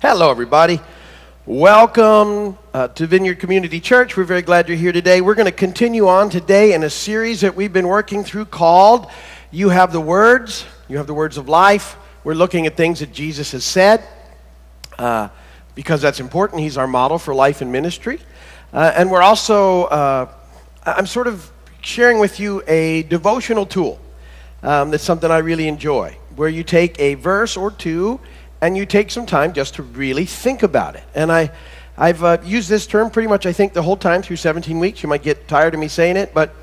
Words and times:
Hello, 0.00 0.30
everybody. 0.30 0.80
Welcome 1.44 2.56
uh, 2.72 2.86
to 2.86 3.08
Vineyard 3.08 3.40
Community 3.40 3.80
Church. 3.80 4.16
We're 4.16 4.22
very 4.22 4.42
glad 4.42 4.68
you're 4.68 4.78
here 4.78 4.92
today. 4.92 5.20
We're 5.20 5.34
going 5.34 5.46
to 5.46 5.50
continue 5.50 6.06
on 6.06 6.30
today 6.30 6.72
in 6.72 6.84
a 6.84 6.88
series 6.88 7.40
that 7.40 7.56
we've 7.56 7.72
been 7.72 7.88
working 7.88 8.22
through 8.22 8.44
called 8.44 9.10
You 9.50 9.70
Have 9.70 9.90
the 9.90 10.00
Words, 10.00 10.64
You 10.86 10.98
Have 10.98 11.08
the 11.08 11.14
Words 11.14 11.36
of 11.36 11.48
Life. 11.48 11.96
We're 12.22 12.34
looking 12.34 12.68
at 12.68 12.76
things 12.76 13.00
that 13.00 13.12
Jesus 13.12 13.50
has 13.50 13.64
said 13.64 14.04
uh, 15.00 15.30
because 15.74 16.00
that's 16.00 16.20
important. 16.20 16.62
He's 16.62 16.78
our 16.78 16.86
model 16.86 17.18
for 17.18 17.34
life 17.34 17.60
and 17.60 17.72
ministry. 17.72 18.20
Uh, 18.72 18.92
and 18.94 19.10
we're 19.10 19.22
also, 19.22 19.86
uh, 19.86 20.32
I'm 20.86 21.06
sort 21.06 21.26
of 21.26 21.50
sharing 21.80 22.20
with 22.20 22.38
you 22.38 22.62
a 22.68 23.02
devotional 23.02 23.66
tool 23.66 23.98
um, 24.62 24.92
that's 24.92 25.02
something 25.02 25.28
I 25.28 25.38
really 25.38 25.66
enjoy, 25.66 26.16
where 26.36 26.48
you 26.48 26.62
take 26.62 27.00
a 27.00 27.14
verse 27.14 27.56
or 27.56 27.72
two 27.72 28.20
and 28.60 28.76
you 28.76 28.86
take 28.86 29.10
some 29.10 29.26
time 29.26 29.52
just 29.52 29.74
to 29.74 29.82
really 29.82 30.24
think 30.24 30.62
about 30.62 30.96
it. 30.96 31.04
And 31.14 31.30
I, 31.30 31.50
I've 31.96 32.22
uh, 32.22 32.38
used 32.44 32.68
this 32.68 32.86
term 32.86 33.10
pretty 33.10 33.28
much, 33.28 33.46
I 33.46 33.52
think, 33.52 33.72
the 33.72 33.82
whole 33.82 33.96
time 33.96 34.22
through 34.22 34.36
17 34.36 34.78
weeks. 34.78 35.02
You 35.02 35.08
might 35.08 35.22
get 35.22 35.48
tired 35.48 35.74
of 35.74 35.80
me 35.80 35.88
saying 35.88 36.16
it, 36.16 36.34
but 36.34 36.54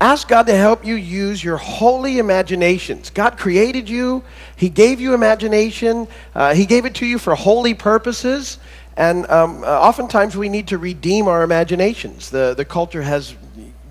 ask 0.00 0.28
God 0.28 0.46
to 0.46 0.56
help 0.56 0.84
you 0.84 0.94
use 0.94 1.42
your 1.42 1.56
holy 1.56 2.18
imaginations. 2.18 3.10
God 3.10 3.38
created 3.38 3.88
you, 3.88 4.22
He 4.56 4.68
gave 4.68 5.00
you 5.00 5.14
imagination, 5.14 6.08
uh, 6.34 6.54
He 6.54 6.66
gave 6.66 6.84
it 6.84 6.94
to 6.96 7.06
you 7.06 7.18
for 7.18 7.34
holy 7.34 7.74
purposes. 7.74 8.58
And 8.96 9.28
um, 9.30 9.62
uh, 9.62 9.66
oftentimes 9.66 10.36
we 10.36 10.48
need 10.48 10.68
to 10.68 10.78
redeem 10.78 11.28
our 11.28 11.42
imaginations. 11.42 12.30
The, 12.30 12.54
the 12.54 12.64
culture 12.64 13.02
has 13.02 13.34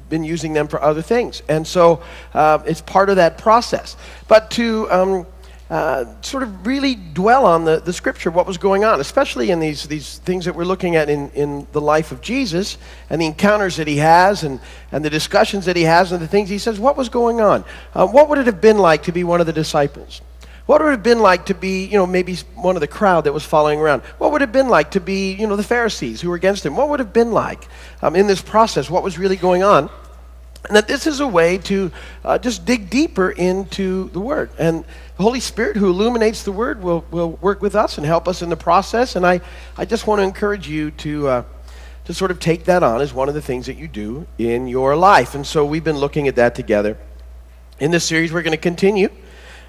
been 0.10 0.24
using 0.24 0.54
them 0.54 0.68
for 0.68 0.82
other 0.82 1.02
things. 1.02 1.42
And 1.48 1.66
so 1.66 2.02
uh, 2.34 2.60
it's 2.66 2.82
part 2.82 3.10
of 3.10 3.18
that 3.18 3.38
process. 3.38 3.98
But 4.28 4.52
to 4.52 4.90
um, 4.92 5.28
uh, 5.70 6.06
sort 6.22 6.44
of 6.44 6.68
really 6.68 6.96
dwell 6.96 7.46
on 7.46 7.66
the, 7.66 7.80
the 7.80 7.94
scripture, 7.94 8.30
what 8.30 8.46
was 8.46 8.58
going 8.58 8.84
on, 8.84 9.00
especially 9.00 9.50
in 9.50 9.60
these, 9.60 9.88
these 9.88 10.20
things 10.20 10.46
that 10.46 10.56
we're 10.56 10.66
looking 10.66 10.96
at 10.96 11.10
in, 11.10 11.32
in 11.32 11.66
the 11.72 11.82
life 11.82 12.12
of 12.12 12.22
Jesus 12.22 12.78
and 13.10 13.20
the 13.20 13.26
encounters 13.26 13.78
that 13.78 13.88
he 13.88 13.98
has 13.98 14.44
and, 14.44 14.60
and 14.92 15.04
the 15.04 15.10
discussions 15.10 15.66
that 15.66 15.76
he 15.76 15.84
has 15.84 16.12
and 16.12 16.22
the 16.22 16.28
things 16.28 16.50
he 16.50 16.60
says. 16.60 16.80
What 16.80 16.96
was 16.96 17.10
going 17.10 17.42
on? 17.42 17.66
Uh, 17.94 18.06
what 18.08 18.30
would 18.30 18.38
it 18.38 18.46
have 18.46 18.62
been 18.62 18.78
like 18.78 19.04
to 19.04 19.12
be 19.12 19.24
one 19.24 19.40
of 19.40 19.48
the 19.48 19.54
disciples? 19.54 20.22
What 20.68 20.82
would 20.82 20.88
it 20.88 20.92
have 20.92 21.04
been 21.04 21.20
like 21.20 21.48
to 21.48 21.56
be, 21.56 21.86
you 21.86 21.98
know, 21.98 22.08
maybe 22.08 22.36
one 22.56 22.76
of 22.76 22.82
the 22.82 22.88
crowd 22.88 23.26
that 23.26 23.34
was 23.34 23.44
following 23.44 23.80
around? 23.80 24.02
What 24.18 24.32
would 24.32 24.42
it 24.42 24.48
have 24.48 24.52
been 24.52 24.70
like 24.70 24.92
to 24.92 25.00
be, 25.00 25.34
you 25.34 25.48
know, 25.48 25.56
the 25.56 25.64
Pharisees 25.64 26.22
who 26.22 26.30
were 26.30 26.36
against 26.36 26.66
him? 26.66 26.76
What 26.76 26.90
would 26.90 27.00
it 27.00 27.06
have 27.06 27.14
been 27.14 27.32
like 27.32 27.68
um, 28.02 28.16
in 28.16 28.28
this 28.28 28.42
process? 28.42 28.90
What 28.90 29.04
was 29.04 29.18
really 29.18 29.36
going 29.36 29.64
on? 29.64 29.90
And 30.68 30.76
that 30.76 30.88
this 30.88 31.08
is 31.08 31.20
a 31.20 31.28
way 31.28 31.58
to 31.60 31.92
uh, 32.24 32.38
just 32.38 32.66
dig 32.66 32.90
deeper 32.90 33.30
into 33.30 34.10
the 34.10 34.20
Word. 34.20 34.50
And 34.58 34.84
the 35.18 35.24
Holy 35.24 35.40
Spirit, 35.40 35.78
who 35.78 35.90
illuminates 35.90 36.44
the 36.44 36.52
Word, 36.52 36.82
will, 36.82 37.06
will 37.12 37.32
work 37.32 37.62
with 37.62 37.76
us 37.76 37.98
and 37.98 38.06
help 38.06 38.28
us 38.28 38.42
in 38.42 38.50
the 38.50 38.58
process. 38.58 39.16
And 39.16 39.26
I, 39.26 39.42
I 39.78 39.86
just 39.86 40.08
want 40.08 40.20
to 40.20 40.24
encourage 40.24 40.68
you 40.68 40.92
to, 40.92 41.28
uh, 41.28 41.44
to 42.06 42.14
sort 42.14 42.32
of 42.32 42.40
take 42.40 42.66
that 42.66 42.84
on 42.84 43.02
as 43.02 43.14
one 43.14 43.30
of 43.30 43.36
the 43.36 43.42
things 43.42 43.68
that 43.68 43.78
you 43.78 43.88
do 43.88 44.28
in 44.38 44.68
your 44.68 44.96
life. 44.96 45.36
And 45.36 45.46
so 45.46 45.66
we've 45.66 45.84
been 45.84 45.98
looking 45.98 46.28
at 46.28 46.36
that 46.36 46.56
together. 46.56 46.98
In 47.80 47.92
this 47.92 48.06
series, 48.06 48.32
we're 48.32 48.44
going 48.44 48.52
to 48.52 48.58
continue 48.58 49.10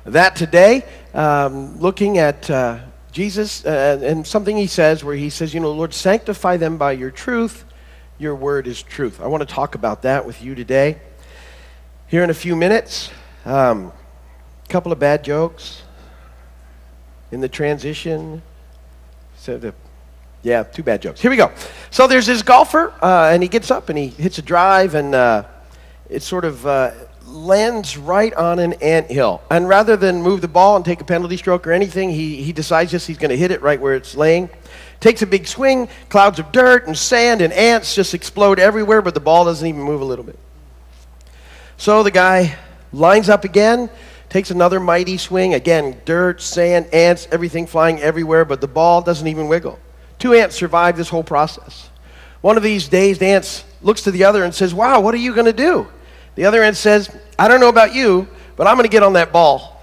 that 0.07 0.37
today, 0.37 0.85
um, 1.15 1.79
looking 1.81 2.19
at 2.19 2.49
uh, 2.49 2.79
Jesus 3.11 3.65
uh, 3.65 4.01
and 4.03 4.27
something 4.27 4.57
he 4.57 4.67
says 4.69 5.03
where 5.03 5.17
he 5.17 5.31
says, 5.31 5.53
You 5.53 5.61
know, 5.61 5.73
Lord, 5.73 5.93
sanctify 5.93 6.57
them 6.57 6.79
by 6.79 6.93
your 6.93 7.11
truth. 7.11 7.65
Your 8.19 8.35
word 8.35 8.67
is 8.67 8.83
truth. 8.83 9.21
I 9.21 9.27
want 9.27 9.47
to 9.47 9.55
talk 9.55 9.75
about 9.75 10.03
that 10.03 10.25
with 10.25 10.43
you 10.43 10.55
today. 10.55 10.97
Here 12.07 12.25
in 12.25 12.31
a 12.31 12.35
few 12.35 12.57
minutes, 12.57 13.11
a 13.45 13.55
um, 13.55 13.93
couple 14.71 14.91
of 14.91 14.99
bad 14.99 15.23
jokes 15.23 15.83
in 17.31 17.43
the 17.43 17.49
transition. 17.49 18.41
So 19.37 19.59
the, 19.59 19.75
yeah, 20.43 20.63
two 20.63 20.83
bad 20.83 21.03
jokes. 21.03 21.21
Here 21.21 21.31
we 21.31 21.37
go. 21.37 21.53
So 21.91 22.07
there's 22.07 22.25
this 22.25 22.41
golfer, 22.41 22.95
uh, 23.03 23.33
and 23.35 23.43
he 23.43 23.51
gets 23.51 23.71
up 23.71 23.91
and 23.91 23.99
he 23.99 24.07
hits 24.07 24.39
a 24.39 24.43
drive, 24.43 24.95
and 24.95 25.15
uh, 25.15 25.45
it 26.09 26.23
sort 26.23 26.47
of 26.47 26.67
uh, 26.67 26.93
lands 27.27 27.99
right 27.99 28.33
on 28.33 28.59
an 28.59 28.73
ant 28.75 29.11
hill. 29.11 29.43
And 29.51 29.69
rather 29.69 29.95
than 29.95 30.23
move 30.23 30.41
the 30.41 30.49
ball 30.49 30.77
and 30.77 30.87
take 30.87 31.03
a 31.03 31.05
penalty 31.05 31.37
stroke 31.37 31.67
or 31.67 31.73
anything, 31.73 32.09
he, 32.09 32.43
he 32.43 32.55
decides 32.55 32.91
just 32.91 33.07
he's 33.07 33.19
going 33.19 33.29
to 33.29 33.37
hit 33.37 33.51
it 33.51 33.61
right 33.61 33.79
where 33.79 33.95
it's 33.95 34.15
laying. 34.15 34.49
Takes 35.01 35.23
a 35.23 35.27
big 35.27 35.47
swing, 35.47 35.89
clouds 36.09 36.39
of 36.39 36.53
dirt 36.53 36.87
and 36.87 36.97
sand 36.97 37.43
and 37.43 37.53
ants 37.53 37.95
just 37.95 38.15
explode 38.15 38.59
everywhere, 38.59 39.03
but 39.03 39.15
the 39.15 39.21
ball 39.21 39.45
doesn't 39.45 39.67
even 39.67 39.83
move 39.83 40.01
a 40.01 40.05
little 40.05 40.25
bit. 40.25 40.39
So 41.77 42.03
the 42.03 42.11
guy 42.11 42.57
lines 42.93 43.29
up 43.29 43.45
again, 43.45 43.91
takes 44.29 44.51
another 44.51 44.81
mighty 44.81 45.19
swing. 45.19 45.55
Again, 45.55 46.01
dirt, 46.05 46.41
sand, 46.41 46.87
ants, 46.93 47.29
everything 47.31 47.67
flying 47.67 48.01
everywhere, 48.01 48.45
but 48.45 48.61
the 48.61 48.69
ball 48.69 49.03
doesn't 49.03 49.27
even 49.27 49.49
wiggle. 49.49 49.79
Two 50.19 50.33
ants 50.33 50.57
survive 50.57 50.97
this 50.97 51.09
whole 51.09 51.25
process. 51.25 51.91
One 52.41 52.57
of 52.57 52.63
these 52.63 52.89
dazed 52.89 53.23
ants 53.23 53.65
looks 53.83 54.03
to 54.03 54.11
the 54.11 54.25
other 54.25 54.45
and 54.45 54.55
says, 54.55 54.73
Wow, 54.73 55.01
what 55.01 55.15
are 55.15 55.19
you 55.19 55.35
going 55.35 55.47
to 55.47 55.53
do? 55.53 55.87
The 56.35 56.47
other 56.47 56.63
ant 56.63 56.77
says, 56.77 57.15
I 57.39 57.49
don't 57.49 57.61
know 57.61 57.69
about 57.69 57.95
you, 57.95 58.29
but 58.57 58.67
I'm 58.67 58.77
going 58.77 58.85
to 58.85 58.93
get 58.93 59.03
on 59.03 59.15
that 59.15 59.33
ball. 59.33 59.83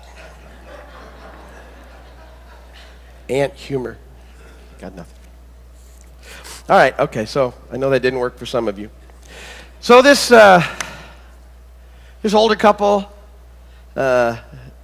ant 3.30 3.54
humor. 3.54 3.98
Got 4.84 4.96
nothing. 4.96 5.16
All 6.68 6.76
right, 6.76 7.00
okay, 7.00 7.24
so 7.26 7.54
I 7.72 7.78
know 7.78 7.90
that 7.90 8.02
didn't 8.02 8.20
work 8.20 8.38
for 8.38 8.46
some 8.46 8.68
of 8.68 8.78
you. 8.78 8.90
So 9.80 10.02
this, 10.02 10.30
uh, 10.30 10.62
this 12.22 12.34
older 12.34 12.58
couple, 12.58 13.10
uh, 13.96 14.38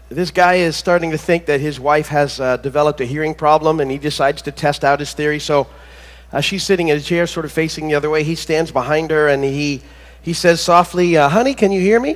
this 0.08 0.32
guy 0.32 0.54
is 0.54 0.78
starting 0.78 1.12
to 1.12 1.18
think 1.18 1.48
that 1.48 1.60
his 1.60 1.82
wife 1.82 2.08
has 2.08 2.40
uh, 2.40 2.56
developed 2.56 3.02
a 3.02 3.06
hearing 3.06 3.36
problem, 3.36 3.82
and 3.82 3.92
he 3.92 3.98
decides 3.98 4.42
to 4.44 4.54
test 4.54 4.86
out 4.86 5.02
his 5.02 5.12
theory. 5.12 5.38
So 5.38 5.68
uh, 6.32 6.40
she's 6.40 6.64
sitting 6.64 6.88
in 6.88 6.96
a 6.96 7.02
chair, 7.02 7.28
sort 7.28 7.46
of 7.46 7.52
facing 7.52 7.90
the 7.90 7.96
other 7.96 8.10
way. 8.10 8.24
He 8.24 8.36
stands 8.36 8.72
behind 8.72 9.12
her, 9.12 9.28
and 9.28 9.44
he 9.44 9.82
he 10.22 10.32
says 10.32 10.62
softly, 10.62 11.18
uh, 11.18 11.28
Honey, 11.28 11.54
can 11.54 11.74
you 11.74 11.82
hear 11.82 12.00
me? 12.00 12.16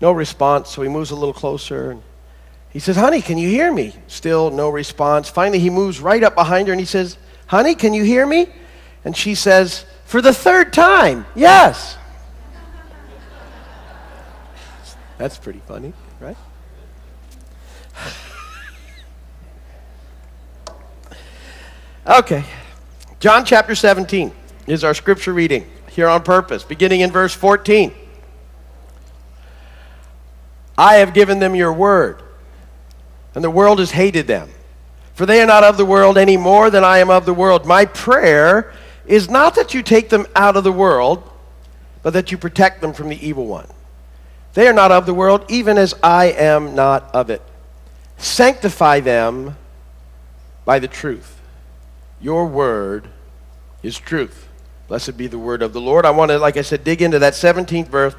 No 0.00 0.10
response, 0.10 0.70
so 0.70 0.82
he 0.82 0.88
moves 0.88 1.12
a 1.12 1.14
little 1.14 1.32
closer. 1.32 1.92
And 1.92 2.02
he 2.70 2.78
says, 2.78 2.96
Honey, 2.96 3.22
can 3.22 3.38
you 3.38 3.48
hear 3.48 3.72
me? 3.72 3.94
Still 4.06 4.50
no 4.50 4.68
response. 4.68 5.28
Finally, 5.28 5.58
he 5.58 5.70
moves 5.70 6.00
right 6.00 6.22
up 6.22 6.34
behind 6.34 6.68
her 6.68 6.72
and 6.72 6.80
he 6.80 6.86
says, 6.86 7.16
Honey, 7.46 7.74
can 7.74 7.94
you 7.94 8.04
hear 8.04 8.26
me? 8.26 8.48
And 9.04 9.16
she 9.16 9.34
says, 9.34 9.84
For 10.04 10.20
the 10.20 10.34
third 10.34 10.72
time, 10.72 11.26
yes. 11.34 11.96
That's 15.16 15.38
pretty 15.38 15.60
funny, 15.66 15.92
right? 16.20 16.36
okay. 22.06 22.44
John 23.18 23.44
chapter 23.44 23.74
17 23.74 24.32
is 24.68 24.84
our 24.84 24.94
scripture 24.94 25.32
reading 25.32 25.66
here 25.90 26.06
on 26.06 26.22
purpose, 26.22 26.62
beginning 26.62 27.00
in 27.00 27.10
verse 27.10 27.34
14. 27.34 27.92
I 30.76 30.96
have 30.96 31.12
given 31.12 31.40
them 31.40 31.56
your 31.56 31.72
word, 31.72 32.22
and 33.34 33.44
the 33.44 33.50
world 33.50 33.78
has 33.78 33.90
hated 33.90 34.26
them. 34.26 34.50
For 35.14 35.26
they 35.26 35.42
are 35.42 35.46
not 35.46 35.64
of 35.64 35.76
the 35.76 35.84
world 35.84 36.16
any 36.16 36.36
more 36.36 36.70
than 36.70 36.84
I 36.84 36.98
am 36.98 37.10
of 37.10 37.26
the 37.26 37.34
world. 37.34 37.66
My 37.66 37.86
prayer 37.86 38.72
is 39.06 39.28
not 39.28 39.54
that 39.56 39.74
you 39.74 39.82
take 39.82 40.10
them 40.10 40.26
out 40.36 40.56
of 40.56 40.64
the 40.64 40.72
world, 40.72 41.28
but 42.02 42.12
that 42.12 42.30
you 42.30 42.38
protect 42.38 42.80
them 42.80 42.92
from 42.92 43.08
the 43.08 43.26
evil 43.26 43.46
one. 43.46 43.66
They 44.54 44.68
are 44.68 44.72
not 44.72 44.92
of 44.92 45.06
the 45.06 45.14
world, 45.14 45.44
even 45.48 45.78
as 45.78 45.94
I 46.02 46.26
am 46.26 46.74
not 46.74 47.14
of 47.14 47.30
it. 47.30 47.42
Sanctify 48.16 49.00
them 49.00 49.56
by 50.64 50.78
the 50.78 50.88
truth. 50.88 51.40
Your 52.20 52.46
word 52.46 53.08
is 53.82 53.98
truth. 53.98 54.48
Blessed 54.88 55.16
be 55.16 55.26
the 55.26 55.38
word 55.38 55.62
of 55.62 55.72
the 55.72 55.80
Lord. 55.80 56.04
I 56.04 56.10
want 56.10 56.30
to, 56.30 56.38
like 56.38 56.56
I 56.56 56.62
said, 56.62 56.82
dig 56.82 57.02
into 57.02 57.18
that 57.18 57.34
17th 57.34 57.88
verse. 57.88 58.14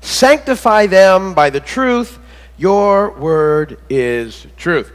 Sanctify 0.00 0.86
them 0.86 1.34
by 1.34 1.50
the 1.50 1.60
truth. 1.60 2.18
Your 2.58 3.10
word 3.10 3.78
is 3.90 4.46
truth. 4.56 4.90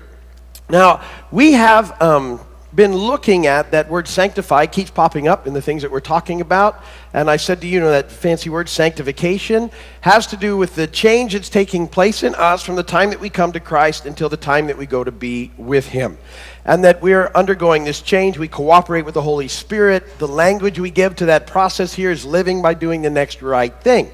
Now, 0.67 1.03
we 1.31 1.51
have 1.51 2.01
um, 2.01 2.39
been 2.73 2.95
looking 2.95 3.45
at 3.45 3.71
that 3.71 3.89
word 3.89 4.07
sanctify, 4.07 4.65
keeps 4.65 4.89
popping 4.89 5.27
up 5.27 5.45
in 5.45 5.53
the 5.53 5.61
things 5.61 5.81
that 5.81 5.91
we're 5.91 5.99
talking 5.99 6.41
about. 6.41 6.83
And 7.13 7.29
I 7.29 7.37
said 7.37 7.61
to 7.61 7.67
you, 7.67 7.73
you 7.73 7.79
know, 7.81 7.91
that 7.91 8.11
fancy 8.11 8.49
word 8.49 8.67
sanctification 8.67 9.69
has 10.01 10.25
to 10.27 10.37
do 10.37 10.57
with 10.57 10.73
the 10.73 10.87
change 10.87 11.33
that's 11.33 11.49
taking 11.49 11.87
place 11.87 12.23
in 12.23 12.33
us 12.35 12.63
from 12.63 12.77
the 12.77 12.83
time 12.83 13.09
that 13.11 13.19
we 13.19 13.29
come 13.29 13.51
to 13.51 13.59
Christ 13.59 14.05
until 14.05 14.29
the 14.29 14.37
time 14.37 14.67
that 14.67 14.77
we 14.77 14.85
go 14.87 15.03
to 15.03 15.11
be 15.11 15.51
with 15.57 15.89
Him 15.89 16.17
and 16.65 16.83
that 16.83 17.01
we're 17.01 17.29
undergoing 17.35 17.83
this 17.83 18.01
change. 18.01 18.37
We 18.37 18.47
cooperate 18.47 19.03
with 19.03 19.13
the 19.13 19.21
Holy 19.21 19.49
Spirit. 19.49 20.17
The 20.17 20.27
language 20.27 20.79
we 20.79 20.89
give 20.89 21.15
to 21.17 21.25
that 21.27 21.45
process 21.45 21.93
here 21.93 22.09
is 22.09 22.25
living 22.25 22.61
by 22.61 22.73
doing 22.73 23.01
the 23.03 23.09
next 23.09 23.41
right 23.41 23.73
thing. 23.81 24.09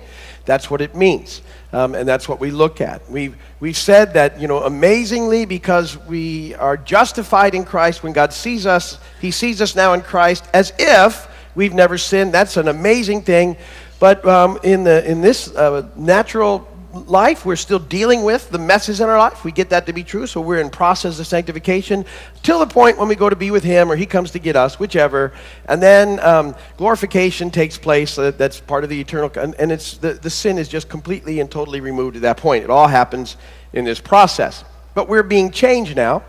That's 0.48 0.72
what 0.72 0.82
it 0.82 0.96
means. 0.96 1.42
Um, 1.74 1.94
and 1.94 2.08
that's 2.08 2.28
what 2.28 2.40
we 2.40 2.50
look 2.50 2.80
at. 2.80 3.08
We've, 3.12 3.36
we've 3.60 3.78
said 3.78 4.14
that, 4.14 4.40
you 4.40 4.48
know, 4.48 4.64
amazingly, 4.64 5.46
because 5.46 5.98
we 6.06 6.56
are 6.56 6.78
justified 6.78 7.54
in 7.54 7.66
Christ, 7.66 8.02
when 8.02 8.14
God 8.14 8.32
sees 8.32 8.66
us, 8.66 8.98
He 9.22 9.30
sees 9.30 9.62
us 9.62 9.76
now 9.76 9.94
in 9.94 10.02
Christ 10.02 10.46
as 10.54 10.74
if 10.80 11.28
we've 11.54 11.74
never 11.74 11.98
sinned. 11.98 12.34
That's 12.34 12.56
an 12.56 12.70
amazing 12.70 13.24
thing. 13.24 13.58
But 14.00 14.26
um, 14.26 14.60
in, 14.64 14.86
the, 14.86 15.10
in 15.10 15.22
this 15.22 15.54
uh, 15.54 15.90
natural 15.96 16.68
life. 17.06 17.46
We're 17.46 17.56
still 17.56 17.80
dealing 17.80 18.24
with 18.24 18.50
the 18.50 18.58
messes 18.58 19.02
in 19.02 19.10
our 19.10 19.18
life. 19.18 19.44
We 19.44 19.52
get 19.52 19.70
that 19.70 19.86
to 19.86 19.94
be 19.94 20.04
true, 20.04 20.28
so 20.28 20.42
we're 20.42 20.60
in 20.60 20.70
process 20.70 21.20
of 21.20 21.28
sanctification 21.28 22.06
till 22.44 22.60
the 22.60 22.68
point 22.68 22.98
when 22.98 23.08
we 23.08 23.16
go 23.16 23.30
to 23.30 23.36
be 23.36 23.52
with 23.52 23.64
Him 23.64 23.92
or 23.92 23.96
He 23.96 24.06
comes 24.06 24.32
to 24.32 24.40
get 24.40 24.56
us, 24.56 24.80
whichever. 24.80 25.34
And 25.66 25.82
then 25.82 26.20
um, 26.22 26.56
glorification 26.78 27.52
takes 27.52 27.78
place. 27.78 28.18
Uh, 28.18 28.32
that's 28.32 28.60
part 28.60 28.84
of 28.84 28.90
the 28.90 29.00
eternal, 29.00 29.32
and, 29.36 29.56
and 29.56 29.72
it's 29.72 29.98
the, 29.98 30.14
the 30.14 30.30
sin 30.30 30.58
is 30.58 30.68
just 30.68 30.90
completely 30.90 31.40
and 31.40 31.50
totally 31.50 31.80
removed 31.80 32.16
at 32.16 32.22
that 32.24 32.38
point. 32.38 32.64
It 32.64 32.70
all 32.70 32.88
happens 32.88 33.38
in 33.74 33.86
this 33.86 34.00
process. 34.00 34.64
But 34.94 35.08
we're 35.08 35.24
being 35.24 35.52
changed 35.52 35.96
now 35.96 36.24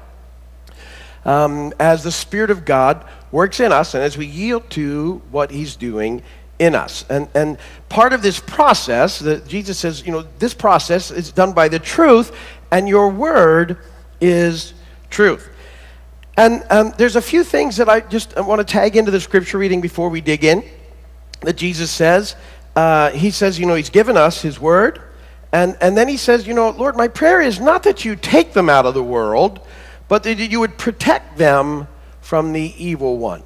um, 1.25 1.73
as 1.79 2.03
the 2.03 2.13
Spirit 2.13 2.51
of 2.51 2.65
God 2.65 3.05
works 3.31 3.61
in 3.61 3.73
us 3.73 3.95
and 3.95 4.03
as 4.03 4.17
we 4.17 4.27
yield 4.27 4.69
to 4.71 5.23
what 5.31 5.51
He's 5.51 5.77
doing 5.77 6.23
in 6.59 6.75
us. 6.75 7.05
And, 7.09 7.29
and 7.35 7.59
part 7.89 8.13
of 8.13 8.23
this 8.23 8.41
process, 8.41 9.19
that 9.21 9.47
Jesus 9.47 9.79
says, 9.79 10.05
you 10.05 10.13
know, 10.13 10.27
this 10.39 10.55
process 10.55 11.11
is 11.11 11.33
done 11.33 11.53
by 11.53 11.69
the 11.69 11.79
truth, 11.79 12.37
and 12.71 12.89
your 12.89 13.09
word 13.09 13.79
is 14.21 14.75
truth. 15.11 15.49
And 16.37 16.65
um, 16.71 16.95
there's 16.97 17.17
a 17.17 17.23
few 17.23 17.43
things 17.43 17.77
that 17.79 17.89
I 17.89 18.01
just 18.01 18.37
want 18.37 18.61
to 18.61 18.65
tag 18.65 18.97
into 18.97 19.11
the 19.11 19.21
scripture 19.21 19.59
reading 19.59 19.81
before 19.81 20.09
we 20.09 20.21
dig 20.21 20.45
in 20.45 20.65
that 21.41 21.57
Jesus 21.57 21.91
says. 21.91 22.37
Uh, 22.77 23.11
he 23.11 23.31
says, 23.31 23.59
you 23.59 23.67
know, 23.67 23.75
He's 23.75 23.91
given 23.91 24.17
us 24.17 24.43
His 24.43 24.61
word. 24.61 25.03
And, 25.53 25.77
and 25.81 25.97
then 25.97 26.09
He 26.09 26.17
says, 26.17 26.47
you 26.47 26.55
know, 26.55 26.71
Lord, 26.71 26.97
my 26.97 27.09
prayer 27.09 27.41
is 27.41 27.61
not 27.61 27.83
that 27.85 28.05
you 28.05 28.17
take 28.17 28.53
them 28.53 28.69
out 28.69 28.87
of 28.87 28.95
the 28.95 29.03
world, 29.03 29.61
but 30.09 30.23
that 30.25 30.39
you 30.39 30.61
would 30.61 30.79
protect 30.79 31.39
them 31.39 31.89
from 32.21 32.53
the 32.53 32.75
evil 32.83 33.19
one. 33.19 33.43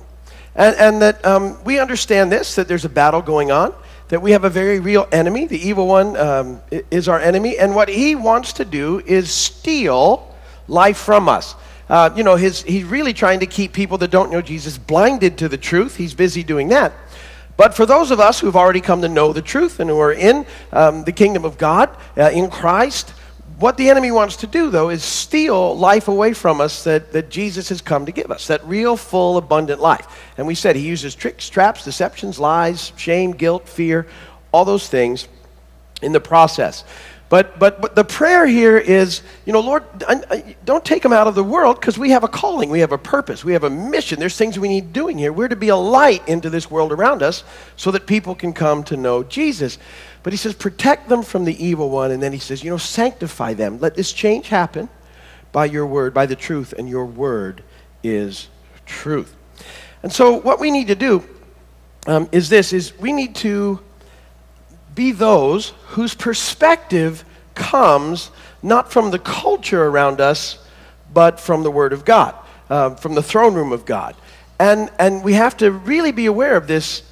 And, 0.55 0.77
and 0.77 1.03
that 1.03 1.25
um, 1.25 1.63
we 1.65 1.79
understand 1.79 2.31
this, 2.31 2.55
that 2.57 2.69
there's 2.69 2.85
a 2.85 2.91
battle 2.91 3.23
going 3.23 3.51
on, 3.51 3.75
that 4.09 4.21
we 4.21 4.33
have 4.33 4.45
a 4.45 4.51
very 4.51 4.81
real 4.81 5.09
enemy. 5.11 5.47
The 5.47 5.59
evil 5.59 5.87
one 5.87 6.17
um, 6.17 6.61
is 6.91 7.09
our 7.09 7.19
enemy, 7.19 7.59
and 7.59 7.75
what 7.75 7.89
he 7.89 8.15
wants 8.15 8.53
to 8.55 8.65
do 8.65 9.01
is 9.01 9.31
steal 9.31 10.35
life 10.69 10.99
from 10.99 11.29
us. 11.29 11.55
Uh, 11.89 12.11
you 12.17 12.23
know, 12.23 12.37
his, 12.37 12.63
he's 12.63 12.85
really 12.85 13.13
trying 13.13 13.41
to 13.41 13.47
keep 13.47 13.73
people 13.73 13.99
that 13.99 14.11
don't 14.11 14.31
know 14.31 14.43
Jesus 14.43 14.79
blinded 14.79 15.39
to 15.39 15.49
the 15.49 15.59
truth. 15.59 15.97
He's 15.97 16.15
busy 16.15 16.43
doing 16.43 16.69
that. 16.69 16.93
But 17.57 17.75
for 17.75 17.85
those 17.85 18.11
of 18.11 18.19
us 18.19 18.41
who've 18.41 18.57
already 18.57 18.81
come 18.81 19.03
to 19.03 19.09
know 19.09 19.33
the 19.33 19.43
truth 19.43 19.79
and 19.79 19.91
who 19.91 19.99
are 19.99 20.13
in 20.13 20.47
um, 20.73 21.05
the 21.05 21.13
kingdom 21.13 21.45
of 21.45 21.59
God, 21.59 21.95
uh, 22.17 22.31
in 22.31 22.51
Christ, 22.51 23.13
what 23.59 23.77
the 23.77 23.91
enemy 23.91 24.11
wants 24.11 24.37
to 24.37 24.47
do, 24.47 24.71
though, 24.71 24.91
is 24.91 25.03
steal 25.03 25.77
life 25.77 26.09
away 26.09 26.33
from 26.33 26.61
us 26.61 26.85
that, 26.85 27.13
that 27.13 27.29
Jesus 27.31 27.69
has 27.69 27.81
come 27.81 28.07
to 28.07 28.13
give 28.13 28.31
us, 28.31 28.47
that 28.47 28.65
real, 28.65 28.97
full, 28.97 29.37
abundant 29.37 29.81
life. 29.81 30.07
And 30.37 30.47
we 30.47 30.55
said 30.55 30.77
he 30.77 30.87
uses 30.87 31.15
tricks, 31.15 31.49
traps, 31.49 31.85
deceptions, 31.85 32.39
lies, 32.39 32.93
shame, 32.97 33.33
guilt, 33.33 33.69
fear, 33.69 34.07
all 34.53 34.65
those 34.65 34.89
things 34.89 35.29
in 36.03 36.13
the 36.13 36.21
process. 36.21 36.85
But, 37.33 37.59
but, 37.59 37.81
but 37.81 37.95
the 37.95 38.05
prayer 38.05 38.47
here 38.47 38.77
is, 38.77 39.23
you 39.47 39.55
know, 39.55 39.61
Lord, 39.61 39.85
don't 40.67 40.85
take 40.85 41.03
them 41.03 41.15
out 41.15 41.27
of 41.27 41.35
the 41.35 41.43
world 41.43 41.81
because 41.81 41.97
we 41.97 42.11
have 42.11 42.25
a 42.25 42.29
calling, 42.29 42.69
we 42.69 42.81
have 42.81 42.93
a 42.93 42.99
purpose, 42.99 43.43
we 43.43 43.55
have 43.55 43.65
a 43.65 43.71
mission. 43.71 44.21
There's 44.21 44.37
things 44.37 44.59
we 44.59 44.69
need 44.69 44.93
doing 44.93 45.17
here. 45.17 45.33
We're 45.33 45.49
to 45.49 45.57
be 45.57 45.71
a 45.71 45.77
light 45.77 46.29
into 46.29 46.51
this 46.51 46.71
world 46.71 46.93
around 46.93 47.23
us 47.23 47.43
so 47.77 47.91
that 47.93 48.07
people 48.07 48.35
can 48.35 48.53
come 48.53 48.85
to 48.85 48.99
know 48.99 49.23
Jesus. 49.23 49.79
But 50.23 50.33
he 50.33 50.37
says, 50.37 50.55
protect 50.55 51.09
them 51.09 51.23
from 51.23 51.45
the 51.45 51.65
evil 51.65 51.91
one. 51.91 52.11
And 52.11 52.23
then 52.23 52.33
he 52.33 52.39
says, 52.39 52.63
you 52.63 52.71
know, 52.71 52.77
sanctify 52.77 53.55
them. 53.55 53.79
Let 53.81 53.95
this 53.95 54.13
change 54.13 54.49
happen 54.49 54.89
by 55.51 55.67
your 55.67 55.87
word, 55.87 56.15
by 56.15 56.27
the 56.27 56.37
truth, 56.37 56.73
and 56.73 56.89
your 56.89 57.05
word 57.05 57.63
is 58.03 58.49
truth. 58.87 59.35
And 60.03 60.13
so 60.13 60.33
what 60.33 60.61
we 60.61 60.71
need 60.71 60.89
to 60.89 60.95
do 60.95 61.23
um, 62.07 62.29
is 62.33 62.49
this, 62.49 62.73
is 62.73 62.99
we 62.99 63.13
need 63.13 63.35
to 63.37 63.81
be 64.95 65.13
those 65.13 65.71
whose 65.89 66.15
perspective 66.15 67.25
comes 67.55 68.31
not 68.63 68.93
from 68.93 69.11
the 69.11 69.19
culture 69.19 69.85
around 69.85 70.21
us, 70.21 70.59
but 71.13 71.41
from 71.41 71.63
the 71.63 71.71
Word 71.71 71.93
of 71.93 72.05
God, 72.05 72.35
uh, 72.71 72.95
from 72.95 73.15
the 73.15 73.23
throne 73.23 73.55
room 73.55 73.73
of 73.73 73.85
God. 73.85 74.15
And, 74.59 74.91
and 74.99 75.25
we 75.25 75.35
have 75.35 75.57
to 75.59 75.71
really 75.71 76.13
be 76.13 76.27
aware 76.27 76.57
of 76.57 76.67
this, 76.67 77.03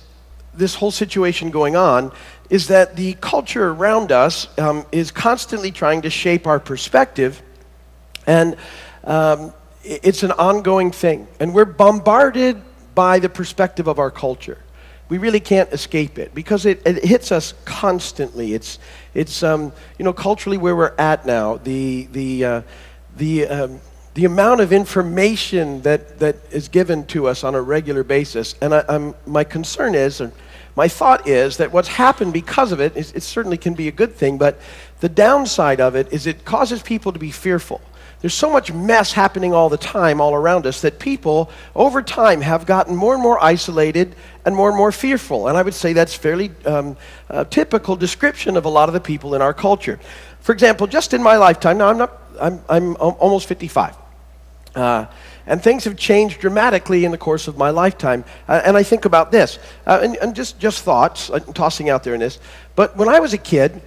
this 0.54 0.74
whole 0.74 0.90
situation 0.90 1.50
going 1.50 1.76
on 1.76 2.12
is 2.50 2.66
that 2.66 2.96
the 2.96 3.14
culture 3.14 3.70
around 3.70 4.12
us 4.12 4.46
um, 4.58 4.84
is 4.92 5.10
constantly 5.10 5.70
trying 5.70 6.02
to 6.02 6.10
shape 6.10 6.46
our 6.46 6.60
perspective, 6.60 7.40
and 8.26 8.56
um, 9.04 9.52
it's 9.84 10.22
an 10.22 10.32
ongoing 10.32 10.90
thing. 10.90 11.26
And 11.38 11.54
we're 11.54 11.64
bombarded 11.64 12.60
by 12.94 13.18
the 13.18 13.28
perspective 13.28 13.86
of 13.86 13.98
our 13.98 14.10
culture. 14.10 14.58
We 15.08 15.18
really 15.18 15.40
can't 15.40 15.72
escape 15.72 16.18
it 16.18 16.34
because 16.34 16.66
it, 16.66 16.82
it 16.86 17.04
hits 17.04 17.32
us 17.32 17.54
constantly. 17.64 18.54
It's, 18.54 18.78
it's 19.14 19.42
um, 19.42 19.72
you 19.98 20.04
know, 20.04 20.12
culturally 20.12 20.58
where 20.58 20.76
we're 20.76 20.94
at 20.98 21.26
now, 21.26 21.56
the, 21.56 22.08
the, 22.12 22.44
uh, 22.44 22.62
the, 23.16 23.46
um, 23.46 23.80
the 24.14 24.24
amount 24.24 24.60
of 24.60 24.72
information 24.72 25.82
that, 25.82 26.18
that 26.20 26.36
is 26.52 26.68
given 26.68 27.06
to 27.06 27.26
us 27.26 27.42
on 27.42 27.54
a 27.54 27.60
regular 27.60 28.04
basis. 28.04 28.54
And 28.60 28.74
I, 28.74 29.14
my 29.26 29.42
concern 29.42 29.94
is, 29.94 30.20
my 30.76 30.88
thought 30.88 31.28
is 31.28 31.56
that 31.58 31.72
what's 31.72 31.88
happened 31.88 32.32
because 32.32 32.72
of 32.72 32.80
it, 32.80 32.96
is, 32.96 33.12
it 33.12 33.22
certainly 33.22 33.58
can 33.58 33.74
be 33.74 33.88
a 33.88 33.92
good 33.92 34.14
thing, 34.14 34.38
but 34.38 34.60
the 35.00 35.08
downside 35.08 35.80
of 35.80 35.94
it 35.94 36.12
is 36.12 36.26
it 36.26 36.44
causes 36.44 36.82
people 36.82 37.12
to 37.12 37.18
be 37.18 37.30
fearful. 37.30 37.80
There's 38.20 38.34
so 38.34 38.50
much 38.50 38.70
mess 38.70 39.12
happening 39.12 39.54
all 39.54 39.70
the 39.70 39.78
time, 39.78 40.20
all 40.20 40.34
around 40.34 40.66
us, 40.66 40.82
that 40.82 40.98
people 40.98 41.50
over 41.74 42.02
time 42.02 42.42
have 42.42 42.66
gotten 42.66 42.94
more 42.94 43.14
and 43.14 43.22
more 43.22 43.42
isolated 43.42 44.14
and 44.44 44.54
more 44.54 44.68
and 44.68 44.76
more 44.76 44.92
fearful. 44.92 45.48
And 45.48 45.56
I 45.56 45.62
would 45.62 45.72
say 45.72 45.94
that's 45.94 46.14
fairly 46.14 46.50
um, 46.66 46.98
typical 47.48 47.96
description 47.96 48.58
of 48.58 48.66
a 48.66 48.68
lot 48.68 48.90
of 48.90 48.92
the 48.92 49.00
people 49.00 49.34
in 49.34 49.40
our 49.40 49.54
culture. 49.54 49.98
For 50.40 50.52
example, 50.52 50.86
just 50.86 51.14
in 51.14 51.22
my 51.22 51.36
lifetime, 51.36 51.78
now 51.78 51.88
I'm, 51.88 51.98
not, 51.98 52.22
I'm, 52.38 52.60
I'm 52.68 52.96
almost 52.96 53.48
55. 53.48 53.96
Uh, 54.74 55.06
and 55.50 55.60
things 55.60 55.82
have 55.82 55.96
changed 55.96 56.38
dramatically 56.40 57.04
in 57.04 57.10
the 57.10 57.18
course 57.18 57.48
of 57.48 57.58
my 57.58 57.70
lifetime. 57.70 58.24
Uh, 58.48 58.62
and 58.64 58.76
I 58.76 58.84
think 58.84 59.04
about 59.04 59.32
this, 59.32 59.58
uh, 59.84 59.98
and, 60.00 60.16
and, 60.18 60.34
just, 60.34 60.60
just 60.60 60.84
thoughts, 60.84 61.28
uh, 61.28 61.40
tossing 61.40 61.90
out 61.90 62.04
there 62.04 62.14
in 62.14 62.20
this. 62.20 62.38
But 62.76 62.96
when 62.96 63.08
I 63.08 63.18
was 63.18 63.34
a 63.34 63.38
kid, 63.38 63.82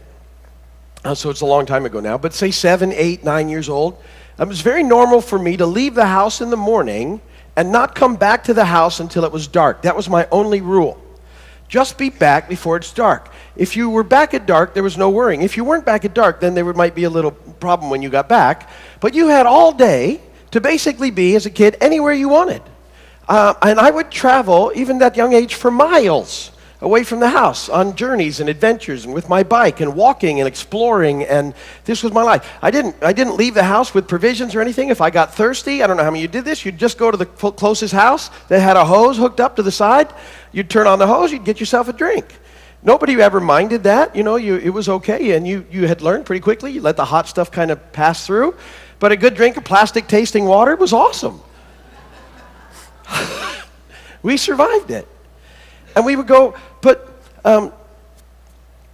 uh, 1.06 1.16
so 1.16 1.30
it's 1.30 1.40
a 1.40 1.46
long 1.46 1.66
time 1.66 1.86
ago 1.86 2.02
now, 2.02 2.18
but 2.18 2.34
say 2.34 2.52
seven, 2.52 2.92
eight, 2.92 3.24
nine 3.24 3.48
years 3.48 3.70
old, 3.70 3.98
it 4.38 4.46
was 4.46 4.60
very 4.60 4.84
normal 4.84 5.22
for 5.22 5.40
me 5.40 5.56
to 5.56 5.66
leave 5.66 5.96
the 5.96 6.06
house 6.06 6.42
in 6.42 6.50
the 6.50 6.58
morning 6.58 7.22
and 7.56 7.72
not 7.72 7.96
come 7.96 8.18
back 8.18 8.44
to 8.44 8.54
the 8.54 8.66
house 8.66 9.00
until 9.00 9.24
it 9.24 9.32
was 9.32 9.48
dark. 9.48 9.84
That 9.84 9.96
was 9.96 10.10
my 10.10 10.28
only 10.32 10.60
rule. 10.60 11.02
Just 11.70 11.98
be 11.98 12.10
back 12.10 12.50
before 12.50 12.76
it's 12.76 12.92
dark. 12.92 13.32
If 13.56 13.78
you 13.78 13.90
were 13.90 14.04
back 14.04 14.34
at 14.34 14.46
dark, 14.46 14.74
there 14.74 14.84
was 14.84 14.98
no 14.98 15.10
worrying. 15.10 15.44
If 15.44 15.56
you 15.56 15.64
weren't 15.64 15.86
back 15.86 16.04
at 16.04 16.14
dark, 16.14 16.42
then 16.42 16.56
there 16.56 16.66
might 16.74 16.94
be 16.94 17.06
a 17.06 17.10
little 17.10 17.32
problem 17.32 17.90
when 17.90 18.02
you 18.02 18.10
got 18.10 18.28
back. 18.28 18.70
But 19.00 19.14
you 19.14 19.30
had 19.30 19.46
all 19.46 19.72
day 19.72 20.20
to 20.54 20.62
basically 20.62 21.10
be, 21.10 21.36
as 21.36 21.48
a 21.48 21.50
kid, 21.50 21.76
anywhere 21.82 22.14
you 22.14 22.30
wanted. 22.30 22.62
Uh, 23.28 23.56
and 23.64 23.80
I 23.80 23.90
would 23.90 24.12
travel, 24.12 24.72
even 24.76 25.00
that 25.00 25.18
young 25.18 25.34
age, 25.34 25.56
for 25.56 25.72
miles 25.72 26.52
away 26.80 27.04
from 27.04 27.20
the 27.20 27.30
house 27.30 27.70
on 27.70 27.96
journeys 27.96 28.40
and 28.40 28.48
adventures 28.48 29.06
and 29.06 29.16
with 29.16 29.30
my 29.30 29.42
bike 29.42 29.80
and 29.80 29.96
walking 29.96 30.40
and 30.40 30.48
exploring 30.48 31.24
and 31.24 31.56
this 31.86 32.04
was 32.04 32.12
my 32.12 32.22
life. 32.22 32.48
I 32.62 32.70
didn't 32.72 32.98
i 33.02 33.14
didn't 33.14 33.38
leave 33.38 33.54
the 33.54 33.64
house 33.64 33.94
with 33.94 34.06
provisions 34.06 34.54
or 34.54 34.60
anything. 34.60 34.90
If 34.90 35.00
i 35.00 35.10
got 35.10 35.34
thirsty 35.34 35.82
i 35.82 35.88
don't 35.88 35.96
know 35.96 36.04
how 36.04 36.12
many 36.12 36.22
you 36.22 36.28
did 36.28 36.44
this 36.44 36.66
you'd 36.66 36.78
just 36.78 36.98
go 36.98 37.10
to 37.10 37.16
the 37.16 37.26
closest 37.26 37.94
house 37.94 38.30
that 38.50 38.60
had 38.60 38.76
a 38.76 38.84
hose 38.84 39.18
hooked 39.18 39.40
up 39.40 39.56
to 39.56 39.64
the 39.64 39.72
side. 39.72 40.14
You'd 40.52 40.70
turn 40.70 40.86
on 40.86 41.00
the 41.00 41.08
hose 41.08 41.32
you'd 41.32 41.46
get 41.46 41.62
yourself 41.62 41.88
a 41.88 41.94
drink. 41.94 42.26
Nobody 42.84 43.14
ever 43.22 43.40
minded 43.40 43.84
that 43.84 44.14
you 44.14 44.24
know 44.24 44.36
you, 44.36 44.58
it 44.58 44.72
was 44.72 44.90
okay 44.90 45.32
and 45.32 45.48
you, 45.48 45.66
you 45.72 45.88
had 45.88 46.02
learned 46.02 46.26
pretty 46.26 46.42
quickly. 46.42 46.74
You 46.74 46.82
let 46.82 46.98
the 46.98 47.06
hot 47.06 47.30
stuff 47.30 47.50
kind 47.50 47.72
of 47.72 47.94
pass 47.94 48.28
through 48.28 48.56
but 49.00 49.12
a 49.12 49.18
good 49.18 49.36
drink 49.36 49.58
of 49.58 49.64
plastic 49.64 50.08
tasting 50.08 50.46
water 50.46 50.76
was 50.76 50.94
awesome. 50.94 51.42
we 54.24 54.38
survived 54.38 54.92
it. 54.92 55.08
And 55.96 56.06
we 56.06 56.16
would 56.16 56.28
go, 56.28 56.56
but, 56.82 57.22
um, 57.46 57.72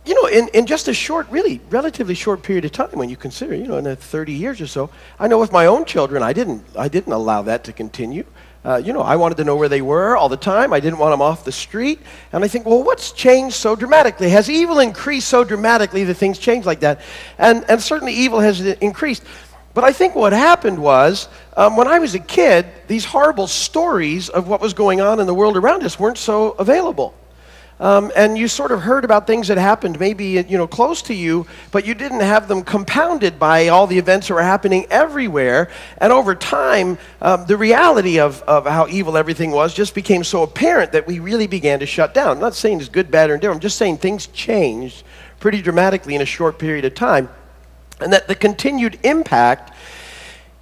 you 0.05 0.15
know, 0.15 0.27
in, 0.27 0.49
in 0.49 0.65
just 0.65 0.87
a 0.87 0.93
short, 0.93 1.29
really 1.29 1.61
relatively 1.69 2.15
short 2.15 2.43
period 2.43 2.65
of 2.65 2.71
time, 2.71 2.91
when 2.93 3.09
you 3.09 3.15
consider, 3.15 3.55
you 3.55 3.67
know, 3.67 3.77
in 3.77 3.95
30 3.95 4.33
years 4.33 4.59
or 4.59 4.67
so, 4.67 4.89
I 5.19 5.27
know 5.27 5.39
with 5.39 5.51
my 5.51 5.67
own 5.67 5.85
children, 5.85 6.23
I 6.23 6.33
didn't, 6.33 6.63
I 6.77 6.87
didn't 6.87 7.13
allow 7.13 7.43
that 7.43 7.63
to 7.65 7.73
continue. 7.73 8.25
Uh, 8.63 8.81
you 8.83 8.91
know, 8.91 9.01
I 9.01 9.15
wanted 9.15 9.37
to 9.37 9.45
know 9.45 9.55
where 9.55 9.69
they 9.69 9.81
were 9.81 10.17
all 10.17 10.27
the 10.27 10.35
time. 10.35 10.73
I 10.73 10.81
didn't 10.81 10.99
want 10.99 11.13
them 11.13 11.21
off 11.21 11.45
the 11.45 11.51
street. 11.51 11.99
And 12.33 12.43
I 12.43 12.49
think, 12.49 12.65
well, 12.65 12.83
what's 12.83 13.13
changed 13.13 13.55
so 13.55 13.73
dramatically? 13.73 14.29
Has 14.29 14.49
evil 14.49 14.79
increased 14.79 15.29
so 15.29 15.45
dramatically 15.45 16.03
that 16.03 16.15
things 16.15 16.37
change 16.37 16.65
like 16.65 16.81
that? 16.81 16.99
And, 17.37 17.63
and 17.69 17.81
certainly 17.81 18.13
evil 18.13 18.41
has 18.41 18.59
increased. 18.59 19.23
But 19.73 19.83
I 19.83 19.91
think 19.91 20.15
what 20.15 20.33
happened 20.33 20.79
was, 20.79 21.27
um, 21.55 21.77
when 21.77 21.87
I 21.87 21.99
was 21.99 22.15
a 22.15 22.19
kid, 22.19 22.65
these 22.87 23.05
horrible 23.05 23.47
stories 23.47 24.29
of 24.29 24.47
what 24.47 24.61
was 24.61 24.73
going 24.73 24.99
on 24.99 25.19
in 25.19 25.27
the 25.27 25.33
world 25.33 25.57
around 25.57 25.83
us 25.83 25.99
weren't 25.99 26.17
so 26.17 26.51
available. 26.51 27.13
Um, 27.79 28.11
and 28.13 28.37
you 28.37 28.49
sort 28.49 28.71
of 28.71 28.81
heard 28.81 29.05
about 29.05 29.25
things 29.25 29.47
that 29.47 29.57
happened 29.57 30.01
maybe 30.01 30.25
you 30.25 30.57
know 30.57 30.67
close 30.67 31.01
to 31.03 31.13
you 31.13 31.47
but 31.71 31.85
you 31.87 31.93
didn't 31.93 32.19
have 32.19 32.49
them 32.49 32.61
compounded 32.61 33.39
by 33.39 33.69
all 33.69 33.87
the 33.87 33.97
events 33.97 34.27
that 34.27 34.33
were 34.33 34.43
happening 34.43 34.85
everywhere 34.89 35.69
and 35.99 36.11
over 36.11 36.35
time 36.35 36.97
um, 37.21 37.45
the 37.45 37.55
reality 37.55 38.19
of, 38.19 38.41
of 38.41 38.65
how 38.65 38.85
evil 38.87 39.15
everything 39.15 39.51
was 39.51 39.73
just 39.73 39.95
became 39.95 40.25
so 40.25 40.43
apparent 40.43 40.91
that 40.91 41.07
we 41.07 41.19
really 41.19 41.47
began 41.47 41.79
to 41.79 41.85
shut 41.85 42.13
down 42.13 42.31
I'm 42.31 42.41
not 42.41 42.53
saying 42.53 42.81
it's 42.81 42.89
good 42.89 43.09
bad 43.09 43.29
or 43.29 43.35
indifferent 43.35 43.59
i'm 43.59 43.61
just 43.61 43.77
saying 43.77 43.99
things 43.99 44.27
changed 44.27 45.05
pretty 45.39 45.61
dramatically 45.61 46.15
in 46.15 46.21
a 46.21 46.25
short 46.25 46.59
period 46.59 46.85
of 46.85 46.93
time. 46.93 47.29
And 47.99 48.13
that 48.13 48.27
the 48.27 48.35
continued 48.35 48.99
impact 49.03 49.73